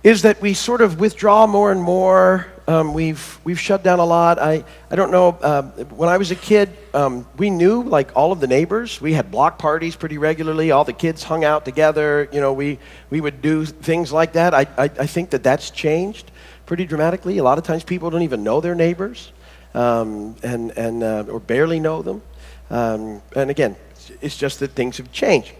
is 0.03 0.21
that 0.21 0.41
we 0.41 0.53
sort 0.53 0.81
of 0.81 0.99
withdraw 0.99 1.47
more 1.47 1.71
and 1.71 1.81
more. 1.81 2.47
Um, 2.67 2.93
we've, 2.93 3.39
we've 3.43 3.59
shut 3.59 3.83
down 3.83 3.99
a 3.99 4.05
lot. 4.05 4.39
I, 4.39 4.63
I 4.91 4.95
don't 4.95 5.11
know, 5.11 5.37
uh, 5.41 5.63
when 5.95 6.09
I 6.09 6.17
was 6.17 6.31
a 6.31 6.35
kid, 6.35 6.69
um, 6.93 7.27
we 7.37 7.49
knew 7.49 7.83
like 7.83 8.15
all 8.15 8.31
of 8.31 8.39
the 8.39 8.47
neighbors. 8.47 8.99
We 8.99 9.13
had 9.13 9.31
block 9.31 9.57
parties 9.57 9.95
pretty 9.95 10.17
regularly. 10.17 10.71
All 10.71 10.83
the 10.83 10.93
kids 10.93 11.23
hung 11.23 11.43
out 11.43 11.65
together. 11.65 12.29
You 12.31 12.41
know, 12.41 12.53
we, 12.53 12.79
we 13.09 13.21
would 13.21 13.41
do 13.41 13.65
things 13.65 14.11
like 14.11 14.33
that. 14.33 14.53
I, 14.53 14.67
I, 14.77 14.83
I 14.83 15.07
think 15.07 15.29
that 15.31 15.43
that's 15.43 15.71
changed 15.71 16.31
pretty 16.65 16.85
dramatically. 16.85 17.37
A 17.37 17.43
lot 17.43 17.57
of 17.57 17.63
times 17.63 17.83
people 17.83 18.09
don't 18.09 18.23
even 18.23 18.43
know 18.43 18.61
their 18.61 18.75
neighbors 18.75 19.31
um, 19.73 20.35
and, 20.43 20.71
and, 20.77 21.03
uh, 21.03 21.25
or 21.29 21.39
barely 21.39 21.79
know 21.79 22.01
them. 22.01 22.21
Um, 22.69 23.21
and 23.35 23.49
again, 23.49 23.75
it's 24.21 24.37
just 24.37 24.59
that 24.59 24.71
things 24.71 24.97
have 24.97 25.11
changed. 25.11 25.53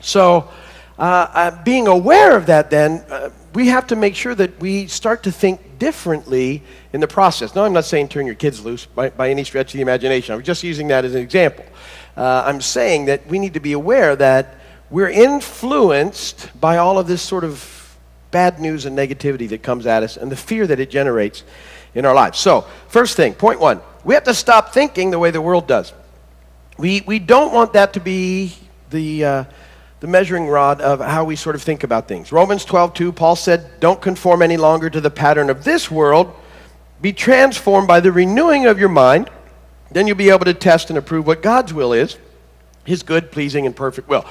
So, 0.00 0.48
uh, 1.02 1.30
uh, 1.34 1.62
being 1.64 1.88
aware 1.88 2.36
of 2.36 2.46
that, 2.46 2.70
then, 2.70 3.04
uh, 3.10 3.28
we 3.54 3.66
have 3.66 3.88
to 3.88 3.96
make 3.96 4.14
sure 4.14 4.36
that 4.36 4.60
we 4.60 4.86
start 4.86 5.24
to 5.24 5.32
think 5.32 5.80
differently 5.80 6.62
in 6.92 7.00
the 7.00 7.08
process. 7.08 7.56
No, 7.56 7.64
I'm 7.64 7.72
not 7.72 7.86
saying 7.86 8.08
turn 8.08 8.24
your 8.24 8.36
kids 8.36 8.64
loose 8.64 8.86
by, 8.86 9.10
by 9.10 9.28
any 9.28 9.42
stretch 9.42 9.74
of 9.74 9.78
the 9.78 9.82
imagination. 9.82 10.32
I'm 10.32 10.44
just 10.44 10.62
using 10.62 10.86
that 10.88 11.04
as 11.04 11.16
an 11.16 11.20
example. 11.20 11.64
Uh, 12.16 12.44
I'm 12.46 12.60
saying 12.60 13.06
that 13.06 13.26
we 13.26 13.40
need 13.40 13.54
to 13.54 13.60
be 13.60 13.72
aware 13.72 14.14
that 14.14 14.54
we're 14.90 15.10
influenced 15.10 16.48
by 16.60 16.76
all 16.76 17.00
of 17.00 17.08
this 17.08 17.20
sort 17.20 17.42
of 17.42 17.98
bad 18.30 18.60
news 18.60 18.86
and 18.86 18.96
negativity 18.96 19.48
that 19.48 19.60
comes 19.60 19.86
at 19.86 20.04
us 20.04 20.16
and 20.16 20.30
the 20.30 20.36
fear 20.36 20.68
that 20.68 20.78
it 20.78 20.88
generates 20.88 21.42
in 21.96 22.06
our 22.06 22.14
lives. 22.14 22.38
So, 22.38 22.60
first 22.86 23.16
thing, 23.16 23.34
point 23.34 23.58
one, 23.58 23.80
we 24.04 24.14
have 24.14 24.24
to 24.24 24.34
stop 24.34 24.72
thinking 24.72 25.10
the 25.10 25.18
way 25.18 25.32
the 25.32 25.42
world 25.42 25.66
does. 25.66 25.92
We, 26.78 27.02
we 27.08 27.18
don't 27.18 27.52
want 27.52 27.72
that 27.72 27.94
to 27.94 28.00
be 28.00 28.54
the, 28.90 29.24
uh, 29.24 29.44
the 30.02 30.08
measuring 30.08 30.48
rod 30.48 30.80
of 30.80 30.98
how 30.98 31.22
we 31.22 31.36
sort 31.36 31.54
of 31.54 31.62
think 31.62 31.84
about 31.84 32.08
things. 32.08 32.32
Romans 32.32 32.64
12, 32.64 32.92
2, 32.92 33.12
Paul 33.12 33.36
said, 33.36 33.78
Don't 33.78 34.02
conform 34.02 34.42
any 34.42 34.56
longer 34.56 34.90
to 34.90 35.00
the 35.00 35.10
pattern 35.10 35.48
of 35.48 35.62
this 35.62 35.92
world. 35.92 36.34
Be 37.00 37.12
transformed 37.12 37.86
by 37.86 38.00
the 38.00 38.10
renewing 38.10 38.66
of 38.66 38.80
your 38.80 38.88
mind. 38.88 39.30
Then 39.92 40.08
you'll 40.08 40.16
be 40.16 40.30
able 40.30 40.46
to 40.46 40.54
test 40.54 40.90
and 40.90 40.98
approve 40.98 41.24
what 41.28 41.40
God's 41.40 41.72
will 41.72 41.92
is, 41.92 42.18
his 42.84 43.04
good, 43.04 43.30
pleasing, 43.30 43.64
and 43.64 43.76
perfect 43.76 44.08
will. 44.08 44.24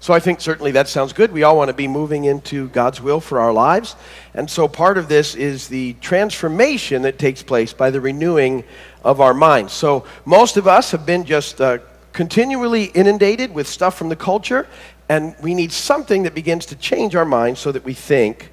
So 0.00 0.14
I 0.14 0.18
think 0.18 0.40
certainly 0.40 0.70
that 0.70 0.88
sounds 0.88 1.12
good. 1.12 1.30
We 1.30 1.42
all 1.42 1.58
want 1.58 1.68
to 1.68 1.74
be 1.74 1.88
moving 1.88 2.24
into 2.24 2.70
God's 2.70 3.02
will 3.02 3.20
for 3.20 3.38
our 3.38 3.52
lives. 3.52 3.96
And 4.32 4.48
so 4.48 4.66
part 4.66 4.96
of 4.96 5.10
this 5.10 5.34
is 5.34 5.68
the 5.68 5.92
transformation 6.00 7.02
that 7.02 7.18
takes 7.18 7.42
place 7.42 7.74
by 7.74 7.90
the 7.90 8.00
renewing 8.00 8.64
of 9.04 9.20
our 9.20 9.34
minds. 9.34 9.74
So 9.74 10.06
most 10.24 10.56
of 10.56 10.66
us 10.66 10.90
have 10.92 11.04
been 11.04 11.26
just 11.26 11.60
uh, 11.60 11.80
continually 12.14 12.84
inundated 12.84 13.52
with 13.52 13.68
stuff 13.68 13.98
from 13.98 14.08
the 14.08 14.16
culture, 14.16 14.66
and 15.08 15.34
we 15.40 15.54
need 15.54 15.72
something 15.72 16.24
that 16.24 16.34
begins 16.34 16.66
to 16.66 16.76
change 16.76 17.14
our 17.14 17.24
minds 17.24 17.60
so 17.60 17.72
that 17.72 17.84
we 17.84 17.94
think 17.94 18.50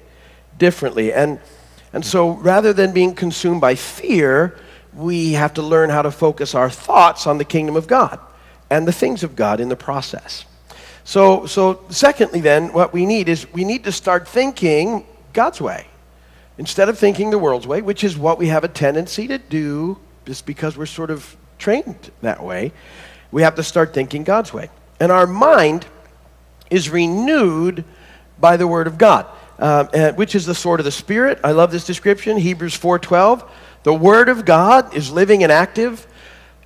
differently. 0.58 1.12
And, 1.12 1.38
and 1.92 2.04
so 2.04 2.30
rather 2.30 2.72
than 2.72 2.92
being 2.92 3.14
consumed 3.14 3.60
by 3.60 3.74
fear, 3.74 4.58
we 4.94 5.32
have 5.32 5.54
to 5.54 5.62
learn 5.62 5.90
how 5.90 6.02
to 6.02 6.10
focus 6.10 6.54
our 6.54 6.70
thoughts 6.70 7.26
on 7.26 7.38
the 7.38 7.44
kingdom 7.44 7.76
of 7.76 7.86
God 7.86 8.18
and 8.70 8.88
the 8.88 8.92
things 8.92 9.22
of 9.22 9.36
God 9.36 9.60
in 9.60 9.68
the 9.68 9.76
process. 9.76 10.46
So, 11.04 11.46
so 11.46 11.84
secondly, 11.90 12.40
then, 12.40 12.72
what 12.72 12.92
we 12.92 13.06
need 13.06 13.28
is 13.28 13.52
we 13.52 13.64
need 13.64 13.84
to 13.84 13.92
start 13.92 14.26
thinking 14.26 15.06
God's 15.32 15.60
way 15.60 15.86
instead 16.58 16.88
of 16.88 16.98
thinking 16.98 17.30
the 17.30 17.38
world's 17.38 17.66
way, 17.66 17.82
which 17.82 18.02
is 18.02 18.16
what 18.16 18.38
we 18.38 18.48
have 18.48 18.64
a 18.64 18.68
tendency 18.68 19.28
to 19.28 19.38
do 19.38 19.98
just 20.24 20.46
because 20.46 20.76
we're 20.76 20.86
sort 20.86 21.10
of 21.10 21.36
trained 21.58 22.10
that 22.22 22.42
way. 22.42 22.72
We 23.30 23.42
have 23.42 23.54
to 23.56 23.62
start 23.62 23.94
thinking 23.94 24.24
God's 24.24 24.52
way. 24.52 24.70
And 24.98 25.12
our 25.12 25.26
mind 25.26 25.86
is 26.70 26.90
renewed 26.90 27.84
by 28.38 28.56
the 28.56 28.66
Word 28.66 28.86
of 28.86 28.98
God, 28.98 29.26
uh, 29.58 30.12
which 30.12 30.34
is 30.34 30.46
the 30.46 30.54
sword 30.54 30.80
of 30.80 30.84
the 30.84 30.92
Spirit. 30.92 31.40
I 31.42 31.52
love 31.52 31.70
this 31.70 31.86
description, 31.86 32.36
Hebrews 32.36 32.78
4.12. 32.78 33.48
The 33.82 33.94
Word 33.94 34.28
of 34.28 34.44
God 34.44 34.94
is 34.94 35.10
living 35.10 35.42
and 35.42 35.52
active 35.52 36.06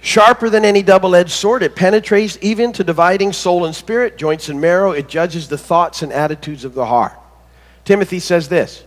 Sharper 0.02 0.48
than 0.48 0.64
any 0.64 0.82
double 0.82 1.14
edged 1.14 1.30
sword, 1.30 1.62
it 1.62 1.76
penetrates 1.76 2.38
even 2.40 2.72
to 2.72 2.84
dividing 2.84 3.32
soul 3.34 3.66
and 3.66 3.74
spirit, 3.74 4.16
joints 4.16 4.48
and 4.48 4.60
marrow. 4.60 4.92
It 4.92 5.08
judges 5.08 5.48
the 5.48 5.58
thoughts 5.58 6.00
and 6.02 6.10
attitudes 6.12 6.64
of 6.64 6.72
the 6.74 6.86
heart. 6.86 7.12
Timothy 7.84 8.18
says 8.18 8.48
this 8.48 8.82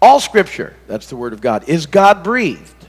All 0.00 0.20
scripture, 0.20 0.76
that's 0.86 1.08
the 1.08 1.16
word 1.16 1.32
of 1.32 1.40
God, 1.40 1.68
is 1.68 1.86
God 1.86 2.22
breathed 2.22 2.81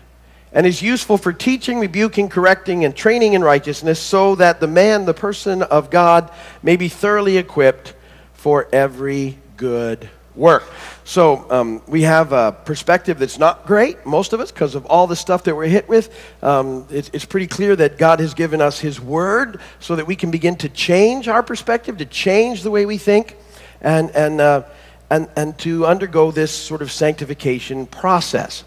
and 0.54 0.66
is 0.66 0.82
useful 0.82 1.18
for 1.18 1.34
teaching, 1.34 1.80
rebuking, 1.80 2.30
correcting, 2.30 2.86
and 2.86 2.96
training 2.96 3.34
in 3.34 3.44
righteousness, 3.44 4.00
so 4.00 4.36
that 4.36 4.60
the 4.60 4.68
man, 4.68 5.06
the 5.06 5.14
person 5.14 5.64
of 5.64 5.90
God, 5.90 6.32
may 6.62 6.76
be 6.76 6.90
thoroughly 6.90 7.38
equipped 7.38 7.94
for 8.34 8.68
every 8.72 9.38
good 9.58 10.10
work. 10.36 10.64
So 11.04 11.46
um, 11.52 11.82
we 11.88 12.04
have 12.04 12.32
a 12.32 12.52
perspective 12.52 13.20
that's 13.20 13.38
not 13.38 13.66
great, 13.66 14.06
most 14.06 14.34
of 14.34 14.40
us, 14.40 14.52
because 14.52 14.76
of 14.76 14.86
all 14.86 15.08
the 15.08 15.16
stuff 15.16 15.44
that 15.44 15.56
we're 15.56 15.68
hit 15.68 15.88
with. 15.88 16.14
Um, 16.42 16.88
it's, 16.90 17.10
it's 17.14 17.26
pretty 17.26 17.48
clear 17.48 17.76
that 17.76 17.98
God 17.98 18.20
has 18.20 18.34
given 18.34 18.62
us 18.62 18.80
His 18.80 19.00
Word 19.00 19.60
so 19.80 19.96
that 19.96 20.08
we 20.08 20.16
can 20.16 20.32
begin 20.32 20.56
to 20.58 20.70
change 20.70 21.28
our 21.28 21.44
perspective, 21.44 21.98
to 21.98 22.06
change 22.06 22.64
the 22.64 22.72
way 22.72 22.86
we 22.86 22.98
think, 22.98 23.38
and, 23.82 24.12
and, 24.12 24.42
uh, 24.42 24.64
and, 25.10 25.30
and 25.36 25.58
to 25.60 25.86
undergo 25.86 26.32
this 26.32 26.52
sort 26.52 26.82
of 26.82 26.92
sanctification 26.92 27.86
process. 27.86 28.64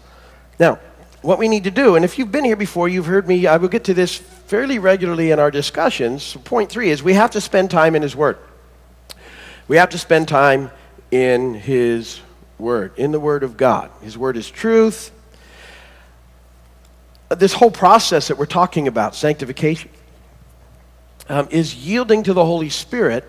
Now, 0.59 0.79
what 1.21 1.39
we 1.39 1.47
need 1.47 1.63
to 1.63 1.71
do, 1.71 1.95
and 1.95 2.05
if 2.05 2.17
you've 2.17 2.31
been 2.31 2.45
here 2.45 2.55
before, 2.55 2.87
you've 2.87 3.07
heard 3.07 3.27
me, 3.27 3.47
I 3.47 3.57
will 3.57 3.69
get 3.69 3.85
to 3.85 3.93
this 3.93 4.15
fairly 4.15 4.79
regularly 4.79 5.31
in 5.31 5.39
our 5.39 5.51
discussions. 5.51 6.37
Point 6.43 6.69
three 6.69 6.89
is 6.89 7.01
we 7.01 7.13
have 7.13 7.31
to 7.31 7.41
spend 7.41 7.71
time 7.71 7.95
in 7.95 8.01
His 8.01 8.15
Word. 8.15 8.37
We 9.67 9.77
have 9.77 9.89
to 9.89 9.97
spend 9.97 10.27
time 10.27 10.71
in 11.11 11.55
His 11.55 12.21
Word, 12.59 12.97
in 12.97 13.11
the 13.11 13.19
Word 13.19 13.43
of 13.43 13.57
God. 13.57 13.89
His 14.01 14.17
Word 14.17 14.37
is 14.37 14.49
truth. 14.49 15.11
This 17.29 17.53
whole 17.53 17.71
process 17.71 18.29
that 18.29 18.37
we're 18.37 18.45
talking 18.45 18.87
about, 18.87 19.15
sanctification, 19.15 19.89
um, 21.27 21.47
is 21.51 21.75
yielding 21.75 22.23
to 22.23 22.33
the 22.33 22.45
Holy 22.45 22.69
Spirit 22.69 23.25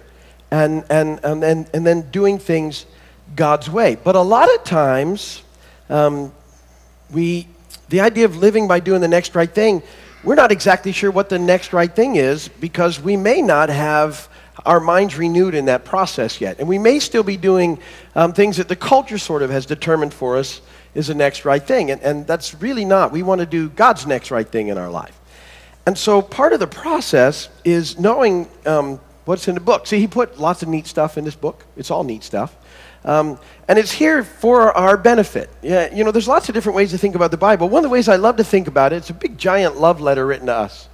and, 0.50 0.84
and, 0.88 1.20
and, 1.24 1.42
and, 1.42 1.70
and 1.74 1.86
then 1.86 2.02
doing 2.10 2.38
things 2.38 2.86
God's 3.34 3.68
way. 3.68 3.96
But 3.96 4.14
a 4.14 4.20
lot 4.20 4.54
of 4.54 4.62
times, 4.62 5.42
um, 5.90 6.32
we, 7.10 7.48
the 7.88 8.00
idea 8.00 8.24
of 8.24 8.36
living 8.36 8.68
by 8.68 8.80
doing 8.80 9.00
the 9.00 9.08
next 9.08 9.34
right 9.34 9.52
thing, 9.52 9.82
we're 10.24 10.34
not 10.34 10.52
exactly 10.52 10.92
sure 10.92 11.10
what 11.10 11.28
the 11.28 11.38
next 11.38 11.72
right 11.72 11.94
thing 11.94 12.16
is 12.16 12.48
because 12.48 13.00
we 13.00 13.16
may 13.16 13.40
not 13.40 13.68
have 13.68 14.28
our 14.66 14.80
minds 14.80 15.16
renewed 15.16 15.54
in 15.54 15.66
that 15.66 15.84
process 15.84 16.40
yet. 16.40 16.58
And 16.58 16.68
we 16.68 16.78
may 16.78 16.98
still 16.98 17.22
be 17.22 17.36
doing 17.36 17.78
um, 18.14 18.32
things 18.32 18.56
that 18.56 18.68
the 18.68 18.76
culture 18.76 19.18
sort 19.18 19.42
of 19.42 19.50
has 19.50 19.66
determined 19.66 20.12
for 20.12 20.36
us 20.36 20.60
is 20.94 21.06
the 21.06 21.14
next 21.14 21.44
right 21.44 21.62
thing. 21.62 21.90
And, 21.90 22.02
and 22.02 22.26
that's 22.26 22.54
really 22.54 22.84
not. 22.84 23.12
We 23.12 23.22
want 23.22 23.40
to 23.40 23.46
do 23.46 23.68
God's 23.68 24.06
next 24.06 24.30
right 24.30 24.46
thing 24.46 24.68
in 24.68 24.76
our 24.76 24.90
life. 24.90 25.18
And 25.86 25.96
so 25.96 26.20
part 26.20 26.52
of 26.52 26.60
the 26.60 26.66
process 26.66 27.48
is 27.64 27.98
knowing 27.98 28.48
um, 28.66 29.00
what's 29.24 29.48
in 29.48 29.54
the 29.54 29.60
book. 29.60 29.86
See, 29.86 30.00
he 30.00 30.06
put 30.06 30.38
lots 30.38 30.62
of 30.62 30.68
neat 30.68 30.86
stuff 30.86 31.16
in 31.16 31.24
this 31.24 31.36
book. 31.36 31.64
It's 31.76 31.90
all 31.90 32.04
neat 32.04 32.24
stuff. 32.24 32.54
Um, 33.04 33.38
and 33.68 33.78
it's 33.78 33.92
here 33.92 34.24
for 34.24 34.76
our 34.76 34.96
benefit. 34.96 35.50
Yeah, 35.62 35.94
you 35.94 36.04
know, 36.04 36.10
there's 36.10 36.28
lots 36.28 36.48
of 36.48 36.54
different 36.54 36.76
ways 36.76 36.90
to 36.90 36.98
think 36.98 37.14
about 37.14 37.30
the 37.30 37.36
Bible. 37.36 37.68
One 37.68 37.80
of 37.80 37.84
the 37.84 37.92
ways 37.92 38.08
I 38.08 38.16
love 38.16 38.36
to 38.36 38.44
think 38.44 38.68
about 38.68 38.92
it, 38.92 38.96
it's 38.96 39.10
a 39.10 39.14
big 39.14 39.38
giant 39.38 39.76
love 39.76 40.00
letter 40.00 40.26
written 40.26 40.46
to 40.46 40.54
us. 40.54 40.88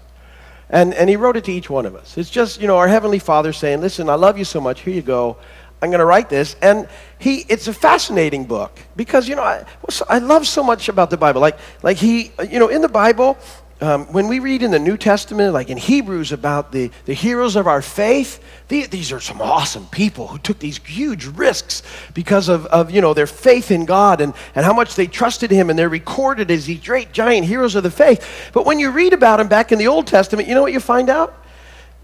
And, 0.70 0.94
and 0.94 1.08
he 1.08 1.16
wrote 1.16 1.37
it 1.37 1.44
to 1.44 1.52
each 1.52 1.68
one 1.68 1.87
of 1.87 1.94
us. 1.94 2.16
It's 2.16 2.30
just, 2.30 2.61
you 2.61 2.66
know, 2.66 2.78
our 2.78 2.88
Heavenly 2.88 3.18
Father 3.18 3.52
saying, 3.52 3.80
listen, 3.80 4.08
I 4.08 4.14
love 4.14 4.38
you 4.38 4.44
so 4.44 4.61
much. 4.61 4.80
Here 4.80 4.94
you 4.94 5.02
go. 5.02 5.37
I'm 5.82 5.90
going 5.90 6.00
to 6.00 6.06
write 6.06 6.30
this. 6.30 6.56
And 6.62 6.88
he, 7.18 7.44
it's 7.49 7.68
a 7.68 7.73
fascinating 7.73 8.46
book 8.46 8.78
because, 8.96 9.28
you 9.28 9.37
know, 9.37 9.42
I, 9.42 9.64
I 10.08 10.18
love 10.18 10.46
so 10.46 10.62
much 10.62 10.88
about 10.88 11.11
the 11.11 11.18
Bible. 11.18 11.40
Like, 11.40 11.58
like 11.82 11.99
he, 11.99 12.32
you 12.49 12.58
know, 12.58 12.68
in 12.68 12.80
the 12.80 12.88
Bible, 12.88 13.37
um, 13.81 14.07
when 14.12 14.28
we 14.28 14.38
read 14.38 14.62
in 14.62 14.71
the 14.71 14.78
New 14.78 14.97
Testament, 14.97 15.52
like 15.52 15.69
in 15.69 15.76
Hebrews, 15.76 16.33
about 16.33 16.71
the, 16.71 16.90
the 17.07 17.12
heroes 17.12 17.57
of 17.57 17.66
our 17.66 17.83
faith, 17.83 18.43
the, 18.69 18.87
these 18.87 19.11
are 19.11 19.21
some 19.21 19.40
awesome 19.43 19.87
people 19.87 20.28
who 20.28 20.38
took 20.38 20.59
these 20.59 20.78
huge 20.78 21.26
risks 21.26 21.83
because 22.14 22.49
of, 22.49 22.66
of 22.66 22.90
you 22.90 23.00
know, 23.00 23.14
their 23.14 23.26
faith 23.26 23.71
in 23.71 23.85
God 23.85 24.21
and, 24.21 24.33
and 24.54 24.64
how 24.64 24.73
much 24.73 24.95
they 24.95 25.07
trusted 25.07 25.50
Him, 25.50 25.71
and 25.71 25.78
they're 25.78 25.88
recorded 25.88 26.50
as 26.50 26.66
these 26.66 26.85
great, 26.85 27.12
giant 27.12 27.47
heroes 27.47 27.75
of 27.75 27.83
the 27.83 27.90
faith. 27.90 28.50
But 28.52 28.64
when 28.64 28.78
you 28.78 28.90
read 28.90 29.12
about 29.12 29.38
them 29.38 29.49
back 29.49 29.73
in 29.73 29.78
the 29.78 29.88
Old 29.88 30.07
Testament, 30.07 30.49
you 30.49 30.54
know 30.54 30.62
what 30.62 30.73
you 30.73 30.81
find 30.81 31.11
out? 31.11 31.35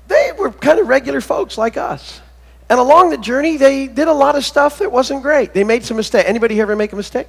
They 0.09 0.33
were 0.37 0.51
kind 0.51 0.81
of 0.81 0.89
regular 0.89 1.21
folks 1.21 1.57
like 1.57 1.77
us. 1.77 2.21
And 2.69 2.79
along 2.79 3.11
the 3.11 3.19
journey, 3.19 3.57
they 3.57 3.87
did 3.87 4.09
a 4.09 4.13
lot 4.13 4.37
of 4.37 4.45
stuff 4.45 4.79
that 4.81 4.91
wasn't 4.91 5.23
great. 5.23 5.55
They 5.55 5.65
made 5.65 5.85
some 5.85 5.97
mistakes. 5.97 6.29
Anybody 6.29 6.55
here 6.55 6.63
ever 6.63 6.77
make 6.77 6.93
a 6.93 6.97
mistake? 6.97 7.29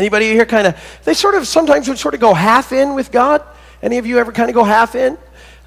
Anybody 0.00 0.32
here 0.32 0.46
kind 0.46 0.66
of, 0.66 1.00
they 1.04 1.12
sort 1.12 1.34
of 1.34 1.46
sometimes 1.46 1.86
would 1.86 1.98
sort 1.98 2.14
of 2.14 2.20
go 2.20 2.32
half 2.32 2.72
in 2.72 2.94
with 2.94 3.12
God? 3.12 3.42
Any 3.82 3.98
of 3.98 4.06
you 4.06 4.18
ever 4.18 4.32
kind 4.32 4.48
of 4.48 4.54
go 4.54 4.64
half 4.64 4.94
in? 4.94 5.18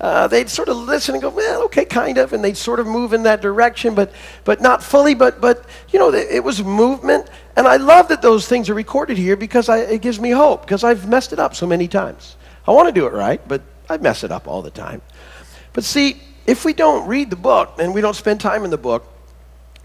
Uh, 0.02 0.28
they'd 0.28 0.50
sort 0.50 0.70
of 0.70 0.76
listen 0.76 1.14
and 1.14 1.22
go, 1.22 1.30
well, 1.30 1.66
okay, 1.66 1.86
kind 1.86 2.18
of, 2.18 2.34
and 2.34 2.44
they'd 2.44 2.58
sort 2.58 2.80
of 2.80 2.88
move 2.88 3.14
in 3.14 3.22
that 3.24 3.44
direction, 3.44 3.94
but, 3.94 4.12
but 4.44 4.60
not 4.60 4.82
fully. 4.82 5.14
But, 5.14 5.40
but 5.40 5.66
you 5.92 6.00
know, 6.00 6.12
it 6.12 6.44
was 6.44 6.64
movement, 6.64 7.30
and 7.56 7.68
I 7.68 7.78
love 7.78 8.08
that 8.08 8.24
those 8.24 8.48
things 8.48 8.72
are 8.72 8.74
recorded 8.74 9.20
here 9.20 9.36
because 9.36 9.70
I, 9.70 9.78
it 9.82 10.02
gives 10.02 10.20
me 10.20 10.32
hope 10.32 10.64
because 10.64 10.84
I've 10.84 11.08
messed 11.08 11.32
it 11.32 11.38
up 11.38 11.54
so 11.54 11.68
many 11.68 11.88
times. 11.88 12.36
I 12.68 12.72
want 12.72 12.88
to 12.88 12.92
do 12.92 13.06
it 13.06 13.14
right, 13.14 13.40
but 13.48 13.62
I 13.88 13.98
mess 13.98 14.24
it 14.24 14.32
up 14.32 14.48
all 14.48 14.64
the 14.64 14.72
time. 14.72 15.04
But 15.74 15.84
see, 15.84 16.20
if 16.48 16.66
we 16.66 16.74
don't 16.74 17.08
read 17.08 17.30
the 17.30 17.36
book 17.36 17.76
and 17.78 17.94
we 17.94 18.02
don't 18.02 18.16
spend 18.16 18.42
time 18.42 18.64
in 18.64 18.72
the 18.72 18.80
book, 18.80 19.06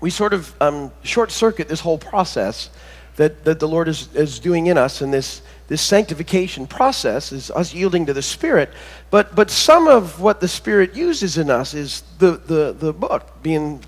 we 0.01 0.09
sort 0.09 0.33
of 0.33 0.55
um, 0.63 0.91
short 1.03 1.31
circuit 1.31 1.69
this 1.69 1.81
whole 1.81 1.99
process 1.99 2.71
that, 3.19 3.45
that 3.45 3.59
the 3.59 3.67
Lord 3.67 3.89
is, 3.89 4.15
is 4.15 4.39
doing 4.39 4.69
in 4.69 4.79
us 4.79 5.01
and 5.01 5.13
this, 5.13 5.43
this 5.67 5.83
sanctification 5.83 6.69
process 6.69 7.33
is 7.33 7.51
us 7.51 7.75
yielding 7.75 8.07
to 8.07 8.15
the 8.15 8.23
Spirit. 8.23 8.71
But, 9.11 9.35
but 9.35 9.51
some 9.51 9.89
of 9.89 10.21
what 10.21 10.41
the 10.41 10.47
Spirit 10.47 10.95
uses 10.95 11.37
in 11.37 11.51
us 11.51 11.75
is 11.75 12.05
the, 12.19 12.33
the, 12.37 12.73
the 12.79 12.93
book 12.93 13.43
being 13.43 13.83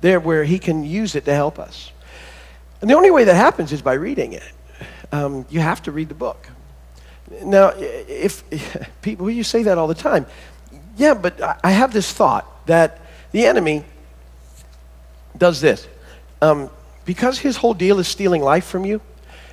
there 0.00 0.18
where 0.18 0.44
He 0.44 0.58
can 0.58 0.82
use 0.82 1.14
it 1.14 1.26
to 1.26 1.34
help 1.34 1.58
us. 1.58 1.92
And 2.80 2.88
the 2.88 2.94
only 2.94 3.10
way 3.10 3.24
that 3.24 3.36
happens 3.36 3.70
is 3.70 3.82
by 3.82 3.94
reading 3.94 4.32
it. 4.32 4.52
Um, 5.12 5.44
you 5.50 5.60
have 5.60 5.82
to 5.82 5.92
read 5.92 6.08
the 6.08 6.14
book. 6.14 6.48
Now, 7.42 7.68
if, 7.76 8.44
if 8.50 8.90
people, 9.02 9.28
you 9.28 9.44
say 9.44 9.64
that 9.64 9.76
all 9.76 9.88
the 9.88 9.94
time. 9.94 10.24
Yeah, 10.96 11.12
but 11.12 11.38
I 11.62 11.70
have 11.70 11.92
this 11.92 12.10
thought 12.10 12.66
that 12.66 13.02
the 13.30 13.44
enemy 13.44 13.84
does 15.36 15.60
this. 15.60 15.86
Um, 16.40 16.70
because 17.04 17.38
his 17.38 17.56
whole 17.56 17.74
deal 17.74 17.98
is 17.98 18.08
stealing 18.08 18.42
life 18.42 18.64
from 18.64 18.84
you, 18.84 19.00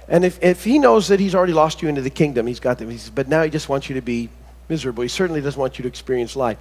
and 0.08 0.26
if, 0.26 0.44
if 0.44 0.64
he 0.64 0.80
knows 0.80 1.08
that 1.08 1.20
he's 1.20 1.36
already 1.36 1.54
lost 1.54 1.82
you 1.82 1.90
into 1.90 2.02
the 2.02 2.10
kingdom, 2.10 2.48
he's 2.48 2.60
got 2.60 2.78
them, 2.78 2.90
he's, 2.90 3.10
but 3.10 3.28
now 3.28 3.44
he 3.44 3.50
just 3.50 3.70
wants 3.70 3.90
you 3.90 3.96
to 3.96 4.02
be 4.02 4.30
miserable. 4.68 5.04
He 5.04 5.08
certainly 5.08 5.42
doesn't 5.42 5.60
want 5.60 5.78
you 5.78 5.84
to 5.84 5.90
experience 5.90 6.36
life. 6.36 6.58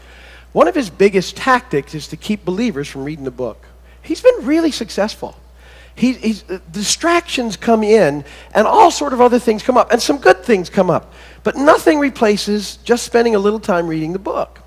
One 0.53 0.69
of 0.69 0.75
his 0.75 0.91
biggest 0.91 1.37
tactics 1.37 1.95
is 1.95 2.09
to 2.09 2.17
keep 2.17 2.45
believers 2.45 2.89
from 2.89 3.05
reading 3.05 3.25
the 3.25 3.31
book. 3.31 3.67
He's 4.03 4.21
been 4.21 4.47
really 4.47 4.71
successful. 4.71 5.37
He, 5.95 6.15
he's, 6.15 6.49
uh, 6.49 6.61
distractions 6.73 7.57
come 7.57 7.83
in, 7.83 8.25
and 8.55 8.67
all 8.67 8.91
sort 8.91 9.13
of 9.13 9.21
other 9.21 9.39
things 9.39 9.63
come 9.63 9.77
up, 9.77 9.93
and 9.93 10.01
some 10.01 10.19
good 10.19 10.45
things 10.45 10.71
come 10.71 10.91
up. 10.91 11.13
But 11.43 11.57
nothing 11.57 11.99
replaces 11.99 12.77
just 12.79 13.05
spending 13.05 13.35
a 13.35 13.39
little 13.39 13.61
time 13.61 13.87
reading 13.87 14.13
the 14.13 14.19
book. 14.19 14.61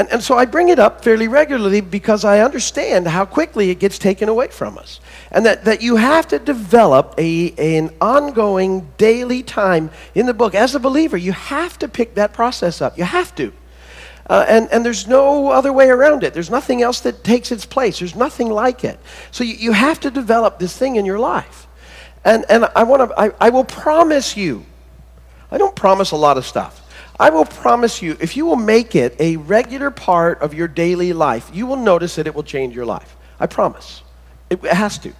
And, 0.00 0.08
and 0.12 0.22
so 0.22 0.38
I 0.38 0.46
bring 0.46 0.70
it 0.70 0.78
up 0.78 1.04
fairly 1.04 1.28
regularly 1.28 1.82
because 1.82 2.24
I 2.24 2.40
understand 2.40 3.06
how 3.06 3.26
quickly 3.26 3.68
it 3.68 3.80
gets 3.80 3.98
taken 3.98 4.30
away 4.30 4.48
from 4.48 4.78
us. 4.78 4.98
And 5.30 5.44
that, 5.44 5.66
that 5.66 5.82
you 5.82 5.96
have 5.96 6.26
to 6.28 6.38
develop 6.38 7.14
a, 7.18 7.52
an 7.58 7.94
ongoing 8.00 8.90
daily 8.96 9.42
time 9.42 9.90
in 10.14 10.24
the 10.24 10.32
book. 10.32 10.54
As 10.54 10.74
a 10.74 10.80
believer, 10.80 11.18
you 11.18 11.32
have 11.32 11.78
to 11.80 11.86
pick 11.86 12.14
that 12.14 12.32
process 12.32 12.80
up. 12.80 12.96
You 12.96 13.04
have 13.04 13.34
to. 13.34 13.52
Uh, 14.26 14.46
and, 14.48 14.70
and 14.72 14.86
there's 14.86 15.06
no 15.06 15.50
other 15.50 15.70
way 15.70 15.90
around 15.90 16.24
it. 16.24 16.32
There's 16.32 16.48
nothing 16.48 16.80
else 16.80 17.00
that 17.00 17.22
takes 17.22 17.52
its 17.52 17.66
place. 17.66 17.98
There's 17.98 18.16
nothing 18.16 18.48
like 18.48 18.84
it. 18.84 18.98
So 19.32 19.44
you, 19.44 19.52
you 19.52 19.72
have 19.72 20.00
to 20.00 20.10
develop 20.10 20.58
this 20.58 20.74
thing 20.74 20.96
in 20.96 21.04
your 21.04 21.18
life. 21.18 21.66
And, 22.24 22.46
and 22.48 22.64
I, 22.74 22.84
wanna, 22.84 23.10
I, 23.18 23.32
I 23.38 23.50
will 23.50 23.64
promise 23.64 24.34
you, 24.34 24.64
I 25.50 25.58
don't 25.58 25.76
promise 25.76 26.12
a 26.12 26.16
lot 26.16 26.38
of 26.38 26.46
stuff. 26.46 26.79
I 27.20 27.28
will 27.28 27.44
promise 27.44 28.00
you, 28.00 28.16
if 28.18 28.34
you 28.34 28.46
will 28.46 28.56
make 28.56 28.96
it 28.96 29.14
a 29.20 29.36
regular 29.36 29.90
part 29.90 30.40
of 30.40 30.54
your 30.54 30.66
daily 30.66 31.12
life, 31.12 31.50
you 31.52 31.66
will 31.66 31.76
notice 31.76 32.14
that 32.14 32.26
it 32.26 32.34
will 32.34 32.42
change 32.42 32.74
your 32.74 32.86
life. 32.86 33.14
I 33.38 33.46
promise. 33.46 34.02
It 34.48 34.64
has 34.64 34.96
to. 35.00 35.12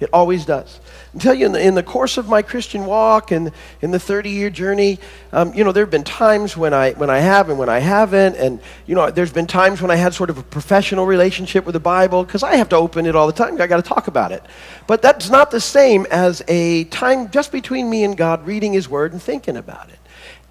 It 0.00 0.10
always 0.12 0.44
does. 0.44 0.80
I 1.14 1.18
tell 1.18 1.34
you, 1.34 1.46
in 1.46 1.52
the, 1.52 1.60
in 1.64 1.76
the 1.76 1.84
course 1.84 2.18
of 2.18 2.28
my 2.28 2.42
Christian 2.42 2.84
walk 2.84 3.30
and 3.30 3.52
in 3.80 3.92
the 3.92 3.98
30 4.00 4.28
year 4.28 4.50
journey, 4.50 4.98
um, 5.32 5.54
you 5.54 5.62
know, 5.62 5.70
there 5.70 5.84
have 5.84 5.90
been 5.90 6.02
times 6.02 6.56
when 6.56 6.74
I, 6.74 6.94
when 6.94 7.10
I 7.10 7.18
have 7.18 7.48
and 7.48 7.60
when 7.60 7.68
I 7.68 7.78
haven't. 7.78 8.34
And, 8.34 8.60
you 8.86 8.96
know, 8.96 9.08
there's 9.12 9.32
been 9.32 9.46
times 9.46 9.80
when 9.80 9.92
I 9.92 9.96
had 9.96 10.14
sort 10.14 10.30
of 10.30 10.38
a 10.38 10.42
professional 10.42 11.06
relationship 11.06 11.64
with 11.64 11.74
the 11.74 11.80
Bible 11.80 12.24
because 12.24 12.42
I 12.42 12.56
have 12.56 12.68
to 12.70 12.76
open 12.76 13.06
it 13.06 13.14
all 13.14 13.28
the 13.28 13.32
time. 13.32 13.58
I 13.60 13.68
got 13.68 13.76
to 13.76 13.88
talk 13.88 14.08
about 14.08 14.32
it. 14.32 14.42
But 14.88 15.00
that's 15.00 15.30
not 15.30 15.52
the 15.52 15.60
same 15.60 16.06
as 16.10 16.42
a 16.48 16.84
time 16.84 17.30
just 17.30 17.52
between 17.52 17.88
me 17.88 18.02
and 18.02 18.16
God 18.16 18.44
reading 18.44 18.72
His 18.72 18.88
Word 18.88 19.12
and 19.12 19.22
thinking 19.22 19.56
about 19.56 19.88
it. 19.90 19.98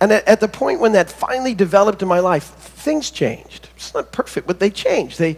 And 0.01 0.11
at, 0.11 0.27
at, 0.27 0.39
the 0.41 0.49
point 0.49 0.81
when 0.81 0.91
that 0.91 1.09
finally 1.09 1.55
developed 1.55 2.01
in 2.01 2.07
my 2.07 2.19
life, 2.19 2.43
things 2.43 3.09
changed. 3.09 3.69
It's 3.77 3.93
not 3.93 4.11
perfect, 4.11 4.45
but 4.45 4.59
they 4.59 4.69
changed. 4.69 5.17
They, 5.17 5.37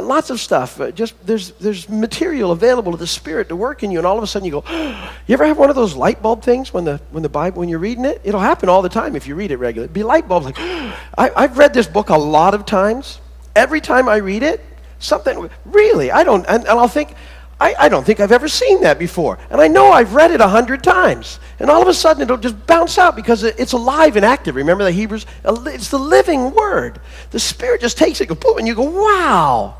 lots 0.00 0.30
of 0.30 0.40
stuff. 0.40 0.80
Uh, 0.80 0.90
just 0.90 1.14
there's, 1.26 1.52
there's 1.52 1.90
material 1.90 2.50
available 2.50 2.92
to 2.92 2.98
the 2.98 3.06
Spirit 3.06 3.50
to 3.50 3.56
work 3.56 3.82
in 3.82 3.90
you, 3.90 3.98
and 3.98 4.06
all 4.06 4.16
of 4.16 4.24
a 4.24 4.26
sudden 4.26 4.46
you 4.46 4.52
go, 4.52 4.64
you 5.26 5.34
ever 5.34 5.44
have 5.44 5.58
one 5.58 5.68
of 5.68 5.76
those 5.76 5.94
light 5.94 6.22
bulb 6.22 6.42
things 6.42 6.72
when 6.72 6.84
the, 6.84 7.00
when 7.10 7.22
the 7.22 7.28
Bible, 7.28 7.60
when 7.60 7.68
you're 7.68 7.78
reading 7.78 8.06
it? 8.06 8.22
It'll 8.24 8.40
happen 8.40 8.70
all 8.70 8.80
the 8.80 8.88
time 8.88 9.14
if 9.14 9.26
you 9.26 9.34
read 9.34 9.50
it 9.50 9.58
regularly. 9.58 9.90
It'll 9.90 9.94
be 9.94 10.02
light 10.02 10.26
bulbs 10.26 10.46
like, 10.46 10.58
I, 10.58 11.30
I've 11.36 11.58
read 11.58 11.74
this 11.74 11.86
book 11.86 12.08
a 12.08 12.16
lot 12.16 12.54
of 12.54 12.64
times. 12.64 13.20
Every 13.54 13.80
time 13.80 14.08
I 14.08 14.16
read 14.16 14.42
it, 14.42 14.64
something, 15.00 15.50
really, 15.66 16.10
I 16.10 16.24
don't, 16.24 16.46
and, 16.46 16.66
and 16.66 16.78
I'll 16.78 16.88
think, 16.88 17.14
I, 17.60 17.74
I, 17.78 17.88
don't 17.88 18.04
think 18.04 18.20
I've 18.20 18.30
ever 18.30 18.46
seen 18.46 18.82
that 18.82 18.98
before. 18.98 19.38
And 19.50 19.60
I 19.60 19.66
know 19.66 19.90
I've 19.90 20.14
read 20.14 20.30
it 20.30 20.40
a 20.40 20.46
hundred 20.46 20.82
times. 20.84 21.40
And 21.58 21.68
all 21.68 21.82
of 21.82 21.88
a 21.88 21.94
sudden 21.94 22.22
it'll 22.22 22.36
just 22.36 22.66
bounce 22.66 22.98
out 22.98 23.16
because 23.16 23.42
it's 23.42 23.72
alive 23.72 24.14
and 24.14 24.24
active. 24.24 24.54
Remember 24.54 24.84
the 24.84 24.92
Hebrews? 24.92 25.26
It's 25.44 25.88
the 25.88 25.98
living 25.98 26.54
word. 26.54 27.00
The 27.30 27.40
Spirit 27.40 27.80
just 27.80 27.98
takes 27.98 28.20
it 28.20 28.30
and 28.30 28.40
put 28.40 28.58
and 28.58 28.68
you 28.68 28.76
go, 28.76 28.82
wow. 28.82 29.76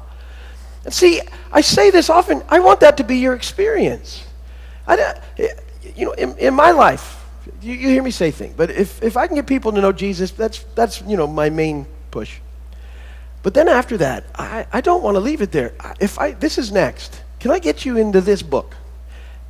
And 0.84 0.92
see, 0.92 1.20
I 1.52 1.60
say 1.60 1.90
this 1.90 2.10
often, 2.10 2.42
I 2.48 2.58
want 2.60 2.80
that 2.80 2.96
to 2.96 3.04
be 3.04 3.18
your 3.18 3.34
experience. 3.34 4.24
I, 4.86 5.20
you 5.94 6.06
know, 6.06 6.12
in, 6.12 6.36
in 6.38 6.54
my 6.54 6.72
life, 6.72 7.24
you, 7.62 7.74
you, 7.74 7.88
hear 7.88 8.02
me 8.02 8.10
say 8.10 8.30
things, 8.30 8.54
but 8.56 8.70
if, 8.70 9.02
if 9.02 9.16
I 9.16 9.26
can 9.26 9.36
get 9.36 9.46
people 9.46 9.70
to 9.72 9.80
know 9.80 9.92
Jesus, 9.92 10.30
that's, 10.30 10.64
that's, 10.74 11.02
you 11.02 11.16
know, 11.16 11.26
my 11.26 11.50
main 11.50 11.86
push. 12.10 12.38
But 13.42 13.54
then 13.54 13.68
after 13.68 13.96
that, 13.98 14.24
I, 14.34 14.66
I 14.72 14.80
don't 14.80 15.02
want 15.02 15.14
to 15.14 15.20
leave 15.20 15.42
it 15.42 15.52
there. 15.52 15.74
If 16.00 16.18
I, 16.18 16.32
this 16.32 16.58
is 16.58 16.72
next. 16.72 17.22
Can 17.40 17.50
I 17.50 17.58
get 17.58 17.84
you 17.84 17.96
into 17.96 18.20
this 18.20 18.42
book 18.42 18.76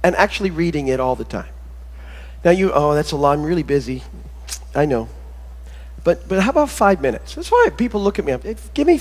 and 0.02 0.14
actually 0.16 0.50
reading 0.50 0.88
it 0.88 1.00
all 1.00 1.16
the 1.16 1.24
time? 1.24 1.52
Now 2.44 2.50
you, 2.50 2.72
oh, 2.72 2.94
that's 2.94 3.12
a 3.12 3.16
lot. 3.16 3.32
I'm 3.32 3.42
really 3.42 3.62
busy. 3.62 4.02
I 4.74 4.86
know. 4.86 5.08
But, 6.04 6.28
but 6.28 6.40
how 6.40 6.50
about 6.50 6.70
five 6.70 7.00
minutes? 7.00 7.34
That's 7.34 7.50
why 7.50 7.68
people 7.76 8.02
look 8.02 8.18
at 8.18 8.24
me. 8.24 8.54
Give 8.72 8.86
me, 8.86 9.00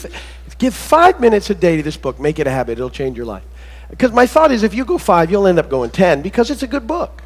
give 0.57 0.73
five 0.73 1.19
minutes 1.19 1.49
a 1.49 1.55
day 1.55 1.77
to 1.77 1.83
this 1.83 1.97
book. 1.97 2.19
Make 2.19 2.39
it 2.39 2.47
a 2.47 2.51
habit. 2.51 2.73
It'll 2.73 2.89
change 2.89 3.15
your 3.15 3.25
life. 3.25 3.43
Because 3.89 4.11
my 4.11 4.25
thought 4.27 4.51
is, 4.51 4.63
if 4.63 4.73
you 4.73 4.83
go 4.83 4.97
five, 4.97 5.31
you'll 5.31 5.47
end 5.47 5.59
up 5.59 5.69
going 5.69 5.91
ten 5.91 6.21
because 6.21 6.51
it's 6.51 6.63
a 6.63 6.67
good 6.67 6.87
book. 6.87 7.23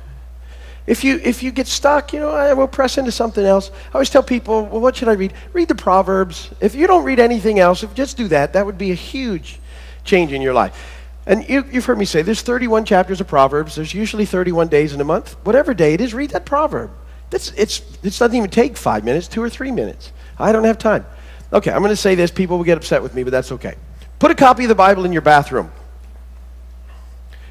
If 0.87 1.03
you 1.03 1.19
if 1.23 1.43
you 1.43 1.51
get 1.51 1.67
stuck, 1.67 2.11
you 2.11 2.19
know, 2.19 2.31
I 2.31 2.53
will 2.53 2.67
press 2.67 2.97
into 2.97 3.11
something 3.11 3.45
else. 3.45 3.71
I 3.89 3.93
always 3.93 4.09
tell 4.09 4.23
people, 4.23 4.65
well, 4.65 4.81
what 4.81 4.95
should 4.95 5.07
I 5.07 5.13
read? 5.13 5.33
Read 5.53 5.67
the 5.67 5.75
Proverbs. 5.75 6.51
If 6.59 6.75
you 6.75 6.87
don't 6.87 7.03
read 7.03 7.19
anything 7.19 7.59
else, 7.59 7.83
if 7.83 7.93
just 7.93 8.17
do 8.17 8.27
that, 8.29 8.53
that 8.53 8.65
would 8.65 8.77
be 8.77 8.91
a 8.91 8.95
huge 8.95 9.59
change 10.03 10.33
in 10.33 10.41
your 10.41 10.53
life. 10.53 11.00
And 11.25 11.47
you, 11.47 11.63
have 11.63 11.85
heard 11.85 11.99
me 11.99 12.05
say 12.05 12.23
there's 12.23 12.41
31 12.41 12.85
chapters 12.85 13.21
of 13.21 13.27
Proverbs. 13.27 13.75
There's 13.75 13.93
usually 13.93 14.25
31 14.25 14.69
days 14.69 14.93
in 14.93 15.01
a 15.01 15.03
month. 15.03 15.33
Whatever 15.45 15.73
day 15.73 15.93
it 15.93 16.01
is, 16.01 16.13
read 16.13 16.31
that 16.31 16.45
proverb. 16.45 16.91
That's, 17.29 17.51
it's, 17.51 17.79
it 18.03 18.17
doesn't 18.17 18.35
even 18.35 18.49
take 18.49 18.75
five 18.75 19.05
minutes, 19.05 19.27
two 19.27 19.41
or 19.41 19.49
three 19.49 19.71
minutes. 19.71 20.11
I 20.39 20.51
don't 20.51 20.63
have 20.63 20.77
time. 20.77 21.05
Okay, 21.53 21.71
I'm 21.71 21.79
going 21.79 21.89
to 21.89 21.95
say 21.95 22.15
this. 22.15 22.31
People 22.31 22.57
will 22.57 22.65
get 22.65 22.77
upset 22.77 23.03
with 23.03 23.13
me, 23.13 23.23
but 23.23 23.31
that's 23.31 23.51
okay. 23.53 23.75
Put 24.19 24.31
a 24.31 24.35
copy 24.35 24.63
of 24.63 24.69
the 24.69 24.75
Bible 24.75 25.05
in 25.05 25.13
your 25.13 25.21
bathroom. 25.21 25.71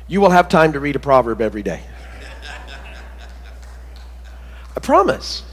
You 0.08 0.20
will 0.20 0.30
have 0.30 0.48
time 0.48 0.72
to 0.72 0.80
read 0.80 0.96
a 0.96 0.98
proverb 0.98 1.40
every 1.40 1.62
day. 1.62 1.82
I 4.76 4.80
promise. 4.80 5.44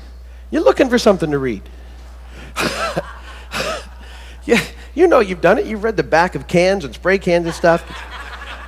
You're 0.49 0.63
looking 0.63 0.89
for 0.89 0.97
something 0.97 1.31
to 1.31 1.37
read. 1.37 1.61
yeah, 4.45 4.61
you 4.97 5.05
know 5.05 5.19
you've 5.19 5.41
done 5.41 5.59
it. 5.59 5.67
You've 5.67 5.83
read 5.83 5.95
the 5.95 6.03
back 6.03 6.33
of 6.33 6.47
cans 6.47 6.83
and 6.83 6.93
spray 6.93 7.19
cans 7.19 7.45
and 7.45 7.53
stuff. 7.53 7.85